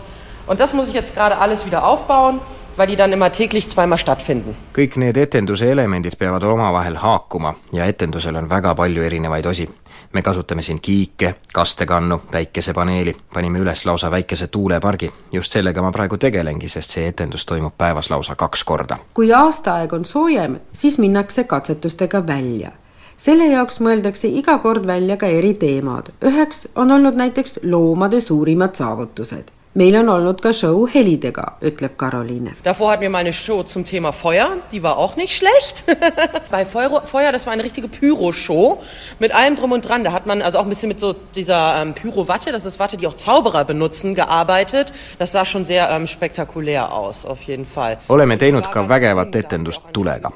und 0.47 0.61
das 0.61 0.73
muss 0.73 0.89
ich 0.89 0.95
jetzt 0.95 1.15
gerade 1.15 1.37
alles 1.37 1.67
wieder 1.67 1.85
aufbauen 1.85 2.41
weil 2.79 2.89
die 2.89 2.97
dann 2.97 3.13
immer 3.13 3.33
täglich 3.33 3.69
zweimal 3.69 3.99
stattfinden. 3.99 4.57
kõik 4.75 4.97
need 4.97 5.17
etenduse 5.17 5.71
elemendid 5.71 6.17
peavad 6.19 6.43
omavahel 6.43 6.97
haakuma 6.97 7.55
ja 7.73 7.85
etendusel 7.85 8.37
on 8.37 8.51
väga 8.51 8.75
palju 8.75 9.03
erinevaid 9.03 9.47
osi. 9.47 9.69
me 10.13 10.23
kasutame 10.23 10.63
siin 10.63 10.81
kiike, 10.81 11.35
kastekannu, 11.53 12.21
päikesepaneeli, 12.31 13.17
panime 13.35 13.59
üles 13.59 13.85
lausa 13.85 14.11
väikese 14.11 14.47
tuulepargi. 14.47 15.13
just 15.33 15.53
sellega 15.53 15.83
ma 15.83 15.91
praegu 15.93 16.17
tegelengi, 16.17 16.69
sest 16.69 16.91
see 16.91 17.09
etendus 17.09 17.47
toimub 17.47 17.75
päevas 17.79 18.11
lausa 18.11 18.37
kaks 18.37 18.65
korda. 18.65 18.97
kui 19.15 19.33
aastaaeg 19.33 19.93
on 19.93 20.05
soojem, 20.05 20.61
siis 20.73 20.99
minnakse 20.99 21.45
katsetustega 21.45 22.27
välja 22.27 22.71
selle 23.17 23.47
jaoks 23.47 23.81
mõeldakse 23.81 24.29
iga 24.29 24.59
kord 24.59 24.87
välja 24.87 25.17
ka 25.17 25.27
eriteemad. 25.27 26.13
üheks 26.23 26.69
on 26.77 26.91
olnud 26.91 27.15
näiteks 27.15 27.61
loomade 27.63 28.21
suurimad 28.21 28.75
saavutused 28.75 29.58
meil 29.75 29.97
on 29.97 30.09
olnud 30.09 30.41
ka 30.41 30.53
show 30.53 30.87
helidega, 30.87 31.57
ütleb 31.63 31.99
Caroline. 31.99 32.57
Davor 32.65 32.93
hatten 32.93 33.03
wir 33.03 33.11
mal 33.11 33.19
eine 33.19 33.33
Show 33.33 33.63
zum 33.63 33.85
Thema 33.85 34.13
Feuer, 34.13 34.57
die 34.73 34.83
war 34.83 34.97
auch 34.99 35.17
nicht 35.17 35.37
schlecht. 35.37 35.85
Bei 36.51 36.65
Feuer, 36.65 37.03
Feuer, 37.03 37.33
das 37.33 37.47
war 37.47 37.53
eine 37.53 37.65
richtige 37.65 37.89
Pyro-Show 37.89 38.81
mit 39.19 39.35
allem 39.35 39.57
drum 39.57 39.73
und 39.73 39.89
dran. 39.89 40.05
Da 40.05 40.13
hat 40.13 40.27
man 40.27 40.43
also 40.43 40.59
auch 40.59 40.65
ein 40.65 40.69
bisschen 40.69 40.89
mit 40.89 41.01
so 41.01 41.15
dieser 41.35 41.83
ähm, 41.83 41.95
Pyro-Watte, 41.95 42.53
das 42.53 42.65
ist 42.65 42.79
Watte, 42.79 42.97
die 42.97 43.07
auch 43.07 43.15
Zauberer 43.15 43.65
benutzen, 43.65 44.15
gearbeitet. 44.15 44.93
Das 45.19 45.33
sah 45.33 45.45
schon 45.45 45.65
sehr 45.65 45.91
ähm, 45.91 46.07
spektakulär 46.07 46.93
aus, 46.93 47.25
auf 47.25 47.43
jeden 47.43 47.67
Fall. 47.67 47.99
oleme 48.09 48.39
teinud 48.39 48.71
ka 48.71 48.89
vägevat 48.89 49.35
etendust 49.37 49.83
tulega 49.93 50.33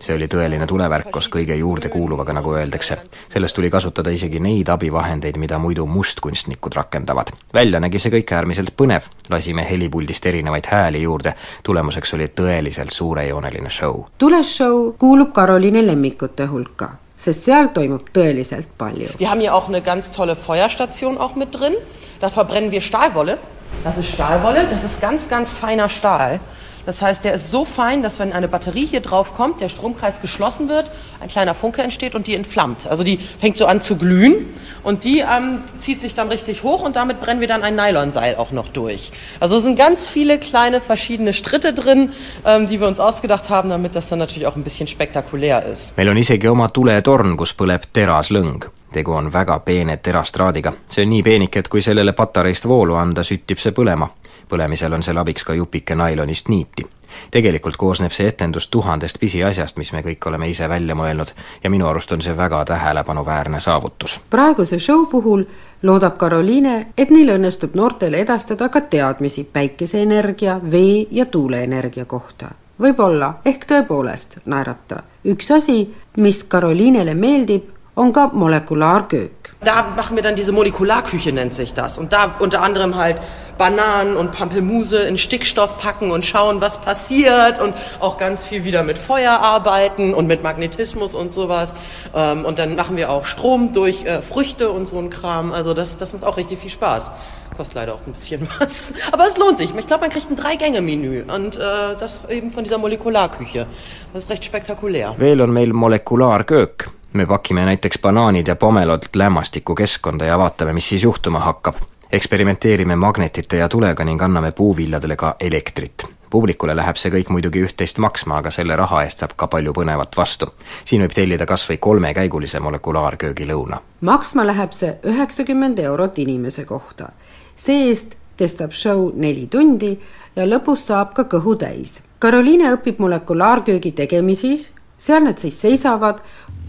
see 0.00 0.14
oli 0.14 0.26
tõeline 0.30 0.66
tulevärk 0.70 1.10
koos 1.14 1.28
kõige 1.32 1.56
juurde 1.58 1.88
kuuluvaga, 1.88 2.32
nagu 2.32 2.54
öeldakse. 2.54 2.98
sellest 3.32 3.56
tuli 3.56 3.70
kasutada 3.70 4.10
isegi 4.10 4.40
neid 4.40 4.68
abivahendeid, 4.68 5.36
mida 5.36 5.58
muidu 5.58 5.86
mustkunstnikud 5.86 6.74
rakendavad. 6.74 7.32
välja 7.54 7.80
nägi 7.80 7.98
see 7.98 8.10
kõik 8.10 8.32
äärmiselt 8.32 8.74
põnev, 8.76 9.08
lasime 9.30 9.66
helipuldist 9.70 10.26
erinevaid 10.26 10.66
hääli 10.70 11.02
juurde, 11.02 11.34
tulemuseks 11.62 12.14
oli 12.14 12.26
tõeliselt 12.26 12.90
suurejooneline 12.90 13.70
show. 13.70 14.04
tuleshow 14.18 14.92
kuulub 14.98 15.32
Karoline 15.32 15.86
lemmikute 15.86 16.46
hulka 16.46 16.90
sest 17.16 17.46
seal 17.46 17.70
toimub 17.72 18.10
tõeliselt 18.12 18.68
palju. 18.78 19.08
Wir 19.18 19.28
haben 19.30 19.40
hier 19.40 19.54
auch 19.54 19.68
eine 19.68 19.80
ganz 19.80 20.10
tolle 20.10 20.36
Feuerstation 20.36 21.18
auch 21.18 21.36
mit 21.36 21.54
drin. 21.54 21.76
Da 22.20 22.28
verbrennen 22.28 22.70
wir 22.70 22.80
Stahlwolle. 22.80 23.38
Das 23.82 23.98
ist 23.98 24.10
Stahlwolle, 24.10 24.66
das 24.70 24.84
ist 24.84 25.00
ganz, 25.00 25.28
ganz 25.28 25.52
feiner 25.52 25.88
Stahl. 25.88 26.40
Das 26.86 27.00
heißt, 27.00 27.24
der 27.24 27.34
ist 27.34 27.50
so 27.50 27.64
fein, 27.64 28.02
dass 28.02 28.18
wenn 28.18 28.32
eine 28.32 28.48
Batterie 28.48 28.86
hier 28.86 29.00
drauf 29.00 29.34
kommt, 29.34 29.60
der 29.60 29.68
Stromkreis 29.68 30.20
geschlossen 30.20 30.68
wird, 30.68 30.90
ein 31.20 31.28
kleiner 31.28 31.54
Funke 31.54 31.82
entsteht 31.82 32.14
und 32.14 32.26
die 32.26 32.34
entflammt. 32.34 32.86
Also 32.86 33.04
die 33.04 33.18
fängt 33.40 33.56
so 33.56 33.66
an 33.66 33.80
zu 33.80 33.96
glühen 33.96 34.46
und 34.82 35.04
die 35.04 35.20
ähm, 35.20 35.62
zieht 35.78 36.00
sich 36.00 36.14
dann 36.14 36.28
richtig 36.28 36.62
hoch 36.62 36.82
und 36.82 36.96
damit 36.96 37.20
brennen 37.20 37.40
wir 37.40 37.48
dann 37.48 37.62
ein 37.62 37.74
Nylonseil 37.74 38.36
auch 38.36 38.52
noch 38.52 38.68
durch. 38.68 39.12
Also 39.40 39.56
es 39.56 39.62
sind 39.62 39.76
ganz 39.76 40.08
viele 40.08 40.38
kleine 40.38 40.80
verschiedene 40.80 41.32
Stritte 41.32 41.72
drin, 41.72 42.12
ähm, 42.44 42.68
die 42.68 42.80
wir 42.80 42.86
uns 42.86 43.00
ausgedacht 43.00 43.48
haben, 43.48 43.70
damit 43.70 43.94
das 43.94 44.08
dann 44.08 44.18
natürlich 44.18 44.46
auch 44.46 44.56
ein 44.56 44.64
bisschen 44.64 44.86
spektakulär 44.86 45.64
ist. 45.64 45.96
meil 45.96 46.08
on 46.08 46.16
isegi 46.16 46.48
oma 46.48 46.68
tuletorn, 46.68 47.36
kus 47.36 47.54
põleb 47.56 47.86
teraslõng 47.94 48.64
tegu 48.94 49.14
on 49.14 49.32
väga 49.32 49.58
peene 49.58 49.96
terastraadiga. 50.02 50.72
see 50.90 51.02
on 51.02 51.08
nii 51.08 51.22
peenike, 51.22 51.58
et 51.58 51.68
kui 51.68 51.82
sellele 51.82 52.12
patareist 52.12 52.68
voolu 52.68 52.94
anda, 52.94 53.22
süttib 53.22 53.58
see 53.58 53.72
põlema 53.72 54.08
põlemisel 54.54 54.92
on 54.94 55.02
seal 55.02 55.18
abiks 55.18 55.44
ka 55.44 55.54
jupike 55.54 55.94
nailonist 55.94 56.48
niiti. 56.48 56.86
tegelikult 57.30 57.76
koosneb 57.78 58.12
see 58.12 58.26
etendus 58.26 58.66
tuhandest 58.68 59.20
pisiasjast, 59.22 59.76
mis 59.78 59.92
me 59.92 60.02
kõik 60.02 60.26
oleme 60.26 60.48
ise 60.50 60.68
välja 60.68 60.94
mõelnud 60.98 61.30
ja 61.62 61.70
minu 61.70 61.86
arust 61.86 62.12
on 62.12 62.22
see 62.22 62.36
väga 62.36 62.64
tähelepanuväärne 62.70 63.60
saavutus. 63.60 64.20
praeguse 64.30 64.78
show 64.78 65.06
puhul 65.10 65.44
loodab 65.82 66.18
Caroline, 66.18 66.86
et 66.98 67.10
neil 67.10 67.34
õnnestub 67.36 67.74
noortele 67.74 68.18
edastada 68.22 68.68
ka 68.68 68.80
teadmisi 68.80 69.44
päikeseenergia, 69.44 70.60
vee 70.70 71.06
ja 71.10 71.26
tuuleenergia 71.26 72.04
kohta. 72.04 72.50
võib-olla, 72.80 73.34
ehk 73.44 73.66
tõepoolest, 73.70 74.38
naerab 74.44 74.86
ta. 74.88 75.02
üks 75.24 75.50
asi, 75.50 75.94
mis 76.16 76.44
Carolinele 76.48 77.14
meeldib, 77.14 77.70
on 77.96 78.12
ka 78.12 78.30
molekulaarköök 78.32 79.43
Da 79.62 79.94
machen 79.96 80.16
wir 80.16 80.22
dann 80.22 80.36
diese 80.36 80.52
Molekularküche, 80.52 81.32
nennt 81.32 81.54
sich 81.54 81.72
das. 81.72 81.98
Und 81.98 82.12
da 82.12 82.36
unter 82.38 82.62
anderem 82.62 82.96
halt 82.96 83.18
Bananen 83.56 84.16
und 84.16 84.32
Pampelmuse 84.32 84.98
in 84.98 85.16
Stickstoff 85.16 85.78
packen 85.78 86.10
und 86.10 86.26
schauen, 86.26 86.60
was 86.60 86.80
passiert 86.80 87.60
und 87.60 87.74
auch 88.00 88.18
ganz 88.18 88.42
viel 88.42 88.64
wieder 88.64 88.82
mit 88.82 88.98
Feuer 88.98 89.32
arbeiten 89.32 90.12
und 90.12 90.26
mit 90.26 90.42
Magnetismus 90.42 91.14
und 91.14 91.32
sowas. 91.32 91.74
Ähm, 92.14 92.44
und 92.44 92.58
dann 92.58 92.76
machen 92.76 92.96
wir 92.96 93.10
auch 93.10 93.24
Strom 93.24 93.72
durch 93.72 94.04
äh, 94.04 94.22
Früchte 94.22 94.70
und 94.70 94.86
so 94.86 94.98
ein 94.98 95.10
Kram. 95.10 95.52
Also 95.52 95.72
das, 95.72 95.96
das 95.96 96.12
macht 96.12 96.24
auch 96.24 96.36
richtig 96.36 96.58
viel 96.58 96.70
Spaß. 96.70 97.10
Kostet 97.56 97.76
leider 97.76 97.94
auch 97.94 98.00
ein 98.06 98.12
bisschen 98.12 98.48
was. 98.58 98.92
Aber 99.12 99.26
es 99.26 99.38
lohnt 99.38 99.58
sich. 99.58 99.74
Ich 99.74 99.86
glaube, 99.86 100.02
man 100.02 100.10
kriegt 100.10 100.28
ein 100.28 100.36
Drei-Gänge-Menü. 100.36 101.24
Und 101.32 101.56
äh, 101.56 101.60
das 101.98 102.28
eben 102.28 102.50
von 102.50 102.64
dieser 102.64 102.78
Molekularküche. 102.78 103.66
Das 104.12 104.24
ist 104.24 104.30
recht 104.30 104.44
spektakulär. 104.44 105.14
veel 105.18 105.40
on 105.40 105.52
meil 105.52 105.72
molekulaarköök. 105.72 106.90
Me 107.14 107.26
pakime 107.26 107.64
näiteks 107.64 107.98
banaanid 108.02 108.46
ja 108.46 108.56
pomelod 108.56 109.02
lämmastikukeskkonda 109.14 110.24
ja 110.24 110.38
vaatame, 110.38 110.72
mis 110.72 110.88
siis 110.88 111.02
juhtuma 111.02 111.38
hakkab. 111.38 111.74
eksperimenteerime 112.12 112.96
magnetite 112.96 113.56
ja 113.56 113.68
tulega 113.68 114.04
ning 114.04 114.22
anname 114.22 114.52
puuviljadele 114.52 115.16
ka 115.16 115.36
elektrit 115.40 116.04
publikule 116.34 116.74
läheb 116.76 116.98
see 116.98 117.12
kõik 117.14 117.30
muidugi 117.30 117.62
üht-teist 117.62 118.00
maksma, 118.02 118.40
aga 118.42 118.50
selle 118.54 118.76
raha 118.76 119.04
eest 119.06 119.22
saab 119.22 119.36
ka 119.38 119.46
palju 119.46 119.72
põnevat 119.76 120.16
vastu. 120.18 120.50
siin 120.84 121.04
võib 121.04 121.14
tellida 121.14 121.46
kas 121.46 121.68
või 121.70 121.78
kolmekäigulise 121.78 122.60
molekulaarköögilõuna. 122.60 123.78
maksma 124.00 124.46
läheb 124.46 124.72
see 124.72 124.96
üheksakümmend 125.12 125.78
eurot 125.78 126.18
inimese 126.18 126.64
kohta. 126.64 127.12
see-eest 127.56 128.16
kestab 128.36 128.72
show 128.72 129.12
neli 129.14 129.46
tundi 129.46 129.92
ja 130.36 130.46
lõpus 130.46 130.86
saab 130.90 131.14
ka 131.14 131.28
kõhu 131.36 131.56
täis. 131.58 132.02
Karoliine 132.18 132.72
õpib 132.74 132.98
molekulaarköögi 132.98 133.92
tegemisi, 133.92 134.56
seal 134.98 135.22
nad 135.24 135.38
siis 135.38 135.60
seisavad 135.60 136.22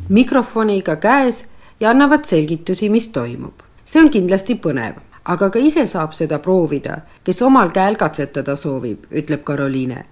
mikrofoniga 0.09 0.95
käes 0.95 1.45
ja 1.79 1.89
annavad 1.89 2.25
selgitusi, 2.25 2.89
mis 2.89 3.09
toimub. 3.09 3.53
see 3.85 4.01
on 4.01 4.09
kindlasti 4.09 4.55
põnev, 4.55 4.95
aga 5.25 5.49
ka 5.49 5.59
ise 5.59 5.85
saab 5.85 6.13
seda 6.13 6.39
proovida, 6.39 6.97
kes 7.23 7.41
omal 7.41 7.69
käel 7.71 7.95
katsetada 7.95 8.55
soovib, 8.55 9.05
ütleb 9.11 9.43
Karoliine 9.43 10.05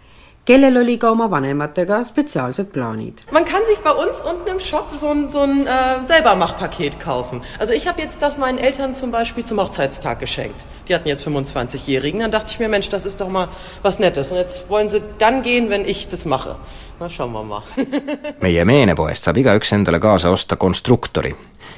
kellel 0.46 0.78
oli 0.78 0.98
ka 0.98 1.12
oma 1.12 1.30
vanematega 1.32 2.04
spezialsed 2.04 2.72
plaanid. 2.74 3.24
Man 3.32 3.46
kann 3.46 3.64
sich 3.64 3.80
bei 3.80 3.92
uns 3.92 4.22
unten 4.22 4.48
im 4.48 4.60
Shop 4.60 4.90
so 4.94 5.10
ein, 5.10 5.30
so 5.30 5.40
ein 5.40 5.68
äh, 5.68 6.06
Selbermachpaket 6.06 7.00
kaufen. 7.00 7.42
Also 7.60 7.74
ich 7.74 7.88
habe 7.88 8.02
jetzt 8.02 8.22
das 8.22 8.38
meinen 8.38 8.58
Eltern 8.58 8.94
zum 8.94 9.12
Beispiel 9.12 9.46
zum 9.46 9.60
Hochzeitstag 9.60 10.20
geschenkt. 10.20 10.66
Die 10.88 10.96
hatten 10.96 11.08
jetzt 11.08 11.26
25-Jährigen. 11.26 12.20
Dann 12.20 12.32
dachte 12.32 12.52
ich 12.52 12.60
mir, 12.60 12.68
Mensch, 12.68 12.90
das 12.90 13.06
ist 13.06 13.22
doch 13.22 13.30
mal 13.30 13.48
was 13.82 14.00
Nettes. 14.00 14.32
Und 14.32 14.38
jetzt 14.38 14.70
wollen 14.70 14.90
sie 14.90 15.02
dann 15.18 15.44
gehen, 15.44 15.70
wenn 15.70 15.86
ich 15.86 16.08
das 16.08 16.26
mache. 16.26 16.58
Na, 17.00 17.10
schauen 17.10 17.32
wir 17.32 17.44
mal. 17.44 17.64
meie 18.42 18.66
meenepoest 18.66 19.24
saab 19.24 19.38
igaüks 19.38 19.72
endale 19.72 20.00
kaasa 20.00 20.30
osta 20.32 20.56
konstruktori. 20.56 21.34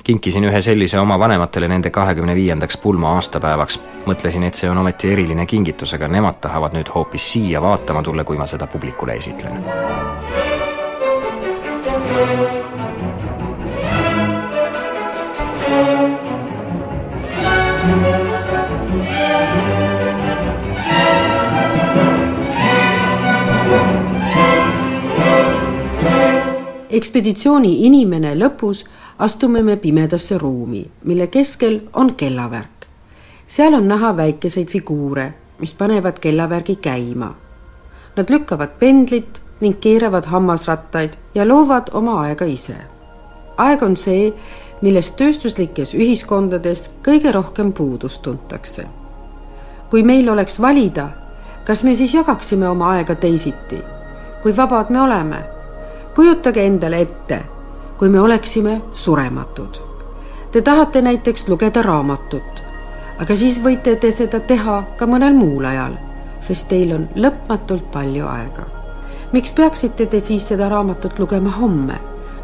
Kinkisin 0.06 0.44
ühe 0.46 0.62
sellise 0.62 1.00
oma 1.00 1.20
vanematele 1.20 1.68
nende 1.68 1.90
kahekümne 1.90 2.36
viiendaks 2.36 2.78
pulma 2.78 3.16
aastapäevaks. 3.16 3.80
mõtlesin, 4.06 4.44
et 4.46 4.54
see 4.54 4.70
on 4.70 4.78
ometi 4.78 5.10
eriline 5.12 5.46
kingitus, 5.50 5.94
aga 5.98 6.08
nemad 6.08 6.38
tahavad 6.42 6.78
nüüd 6.78 6.92
hoopis 6.94 7.26
siia 7.34 7.62
vaatama 7.62 8.04
tulla, 8.06 8.24
kui 8.24 8.38
ma 8.38 8.46
seda 8.46 8.68
publikule 8.68 9.14
esitlen. 9.14 9.66
ekspeditsiooni 26.96 27.72
inimene 27.86 28.36
lõpus 28.40 28.86
astume 29.20 29.64
me 29.64 29.76
pimedasse 29.76 30.38
ruumi, 30.38 30.92
mille 31.04 31.28
keskel 31.28 31.82
on 31.94 32.16
kellavärk. 32.16 32.86
seal 33.48 33.74
on 33.74 33.88
näha 33.88 34.18
väikeseid 34.18 34.68
figuure, 34.68 35.34
mis 35.60 35.74
panevad 35.74 36.20
kellavärgi 36.20 36.76
käima. 36.76 37.36
Nad 38.16 38.30
lükkavad 38.30 38.70
pendlit 38.80 39.42
ning 39.62 39.80
keeravad 39.80 40.26
hammasrattaid 40.26 41.14
ja 41.36 41.48
loovad 41.48 41.84
oma 41.94 42.22
aega 42.22 42.46
ise. 42.46 42.76
aeg 43.58 43.84
on 43.84 43.98
see, 43.98 44.34
millest 44.82 45.16
tööstuslikes 45.16 45.94
ühiskondades 45.94 46.90
kõige 47.04 47.32
rohkem 47.32 47.74
puudust 47.74 48.22
tuntakse. 48.22 48.86
kui 49.90 50.04
meil 50.04 50.30
oleks 50.30 50.62
valida, 50.62 51.10
kas 51.66 51.84
me 51.84 51.96
siis 51.96 52.14
jagaksime 52.14 52.70
oma 52.70 52.92
aega 52.92 53.16
teisiti? 53.16 53.82
kui 54.44 54.58
vabad 54.58 54.90
me 54.90 55.02
oleme? 55.02 55.44
kujutage 56.16 56.66
endale 56.66 57.02
ette, 57.02 57.44
kui 57.98 58.10
me 58.10 58.20
oleksime 58.22 58.82
surematud. 58.94 59.78
Te 60.52 60.62
tahate 60.62 61.02
näiteks 61.02 61.48
lugeda 61.50 61.82
raamatut, 61.82 62.64
aga 63.20 63.36
siis 63.36 63.60
võite 63.64 63.96
te 63.96 64.12
seda 64.12 64.40
teha 64.40 64.84
ka 64.98 65.08
mõnel 65.08 65.36
muul 65.36 65.66
ajal, 65.66 65.96
sest 66.42 66.68
teil 66.72 66.94
on 66.96 67.08
lõpmatult 67.16 67.92
palju 67.92 68.28
aega. 68.28 68.66
miks 69.32 69.52
peaksite 69.52 70.06
te 70.06 70.20
siis 70.20 70.48
seda 70.48 70.70
raamatut 70.70 71.20
lugema 71.20 71.52
homme, 71.52 72.00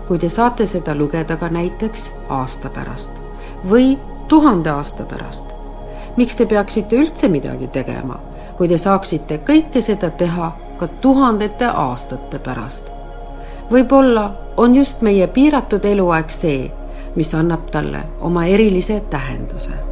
kui 0.07 0.19
te 0.19 0.29
saate 0.29 0.65
seda 0.67 0.95
lugeda 0.95 1.37
ka 1.37 1.49
näiteks 1.49 2.09
aasta 2.29 2.69
pärast 2.69 3.11
või 3.69 3.97
tuhande 4.27 4.69
aasta 4.69 5.03
pärast? 5.03 5.45
miks 6.17 6.35
te 6.35 6.45
peaksite 6.45 6.95
üldse 6.95 7.27
midagi 7.27 7.67
tegema, 7.67 8.19
kui 8.57 8.67
te 8.67 8.77
saaksite 8.77 9.37
kõike 9.47 9.81
seda 9.81 10.09
teha 10.09 10.51
ka 10.79 10.87
tuhandete 10.87 11.65
aastate 11.65 12.39
pärast? 12.39 12.91
võib-olla 13.71 14.31
on 14.57 14.75
just 14.75 15.01
meie 15.01 15.27
piiratud 15.27 15.85
eluaeg 15.85 16.29
see, 16.29 16.71
mis 17.15 17.33
annab 17.35 17.71
talle 17.71 18.03
oma 18.21 18.45
erilise 18.45 19.01
tähenduse 19.09 19.90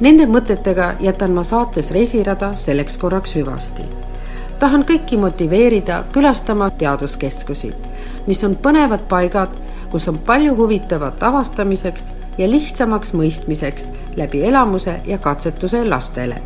Nende 0.00 0.28
mõtetega 0.30 0.92
jätan 1.02 1.32
ma 1.34 1.42
saates 1.42 1.90
Reisirada 1.90 2.52
selleks 2.56 2.98
korraks 3.02 3.34
hüvasti. 3.34 3.82
tahan 4.58 4.84
kõiki 4.84 5.18
motiveerida 5.18 6.04
külastama 6.12 6.70
teaduskeskusi, 6.70 7.72
mis 8.26 8.44
on 8.44 8.54
põnevad 8.56 9.08
paigad, 9.08 9.48
kus 9.90 10.08
on 10.08 10.18
palju 10.18 10.54
huvitavat 10.56 11.22
avastamiseks 11.22 12.06
ja 12.38 12.50
lihtsamaks 12.50 13.12
mõistmiseks 13.14 13.88
läbi 14.16 14.44
elamuse 14.46 15.00
ja 15.06 15.18
katsetuse 15.18 15.84
lastele 15.88 16.42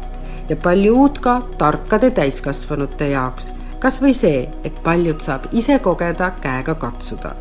ja 0.48 0.56
palju 0.56 0.96
uut 0.96 1.18
ka 1.18 1.42
tarkade 1.58 2.10
täiskasvanute 2.10 3.08
jaoks, 3.08 3.52
kas 3.78 4.02
või 4.02 4.14
see, 4.16 4.48
et 4.64 4.82
paljud 4.82 5.20
saab 5.20 5.48
ise 5.52 5.78
kogeda 5.78 6.32
käega 6.40 6.74
katsuda 6.74 7.34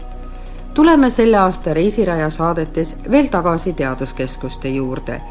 tuleme 0.74 1.10
selle 1.10 1.38
aasta 1.38 1.74
Reisiraja 1.74 2.30
saadetes 2.30 2.96
veel 3.12 3.28
tagasi 3.28 3.74
teaduskeskuste 3.74 4.70
juurde 4.70 5.22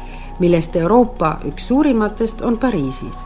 millest 0.41 0.75
Euroopa 0.75 1.37
üks 1.45 1.67
suurimatest 1.67 2.41
on 2.41 2.57
Pariisis 2.57 3.25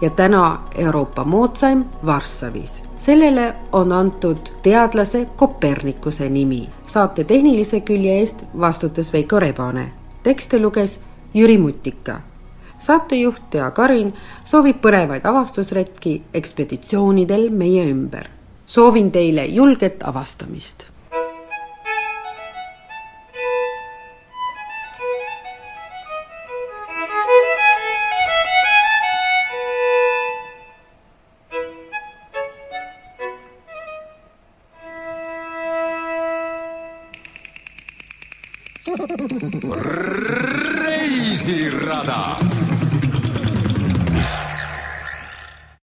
ja 0.00 0.10
täna 0.10 0.60
Euroopa 0.74 1.24
moodsaim 1.24 1.84
Varssavis. 2.06 2.82
sellele 2.98 3.54
on 3.72 3.92
antud 3.92 4.36
teadlase 4.62 5.26
Kopernikuse 5.36 6.28
nimi. 6.28 6.68
saate 6.86 7.24
tehnilise 7.24 7.80
külje 7.80 8.18
eest 8.18 8.44
vastutas 8.60 9.12
Veiko 9.12 9.40
Rebane. 9.40 9.92
tekste 10.22 10.62
luges 10.62 11.00
Jüri 11.34 11.58
Mutika. 11.58 12.20
saatejuht 12.78 13.42
Tea 13.50 13.70
Karin 13.70 14.14
soovib 14.44 14.76
põnevaid 14.76 15.28
avastusretki 15.28 16.22
ekspeditsioonidel 16.34 17.50
meie 17.50 17.90
ümber. 17.90 18.26
soovin 18.66 19.10
teile 19.12 19.46
julget 19.46 20.02
avastamist 20.02 20.95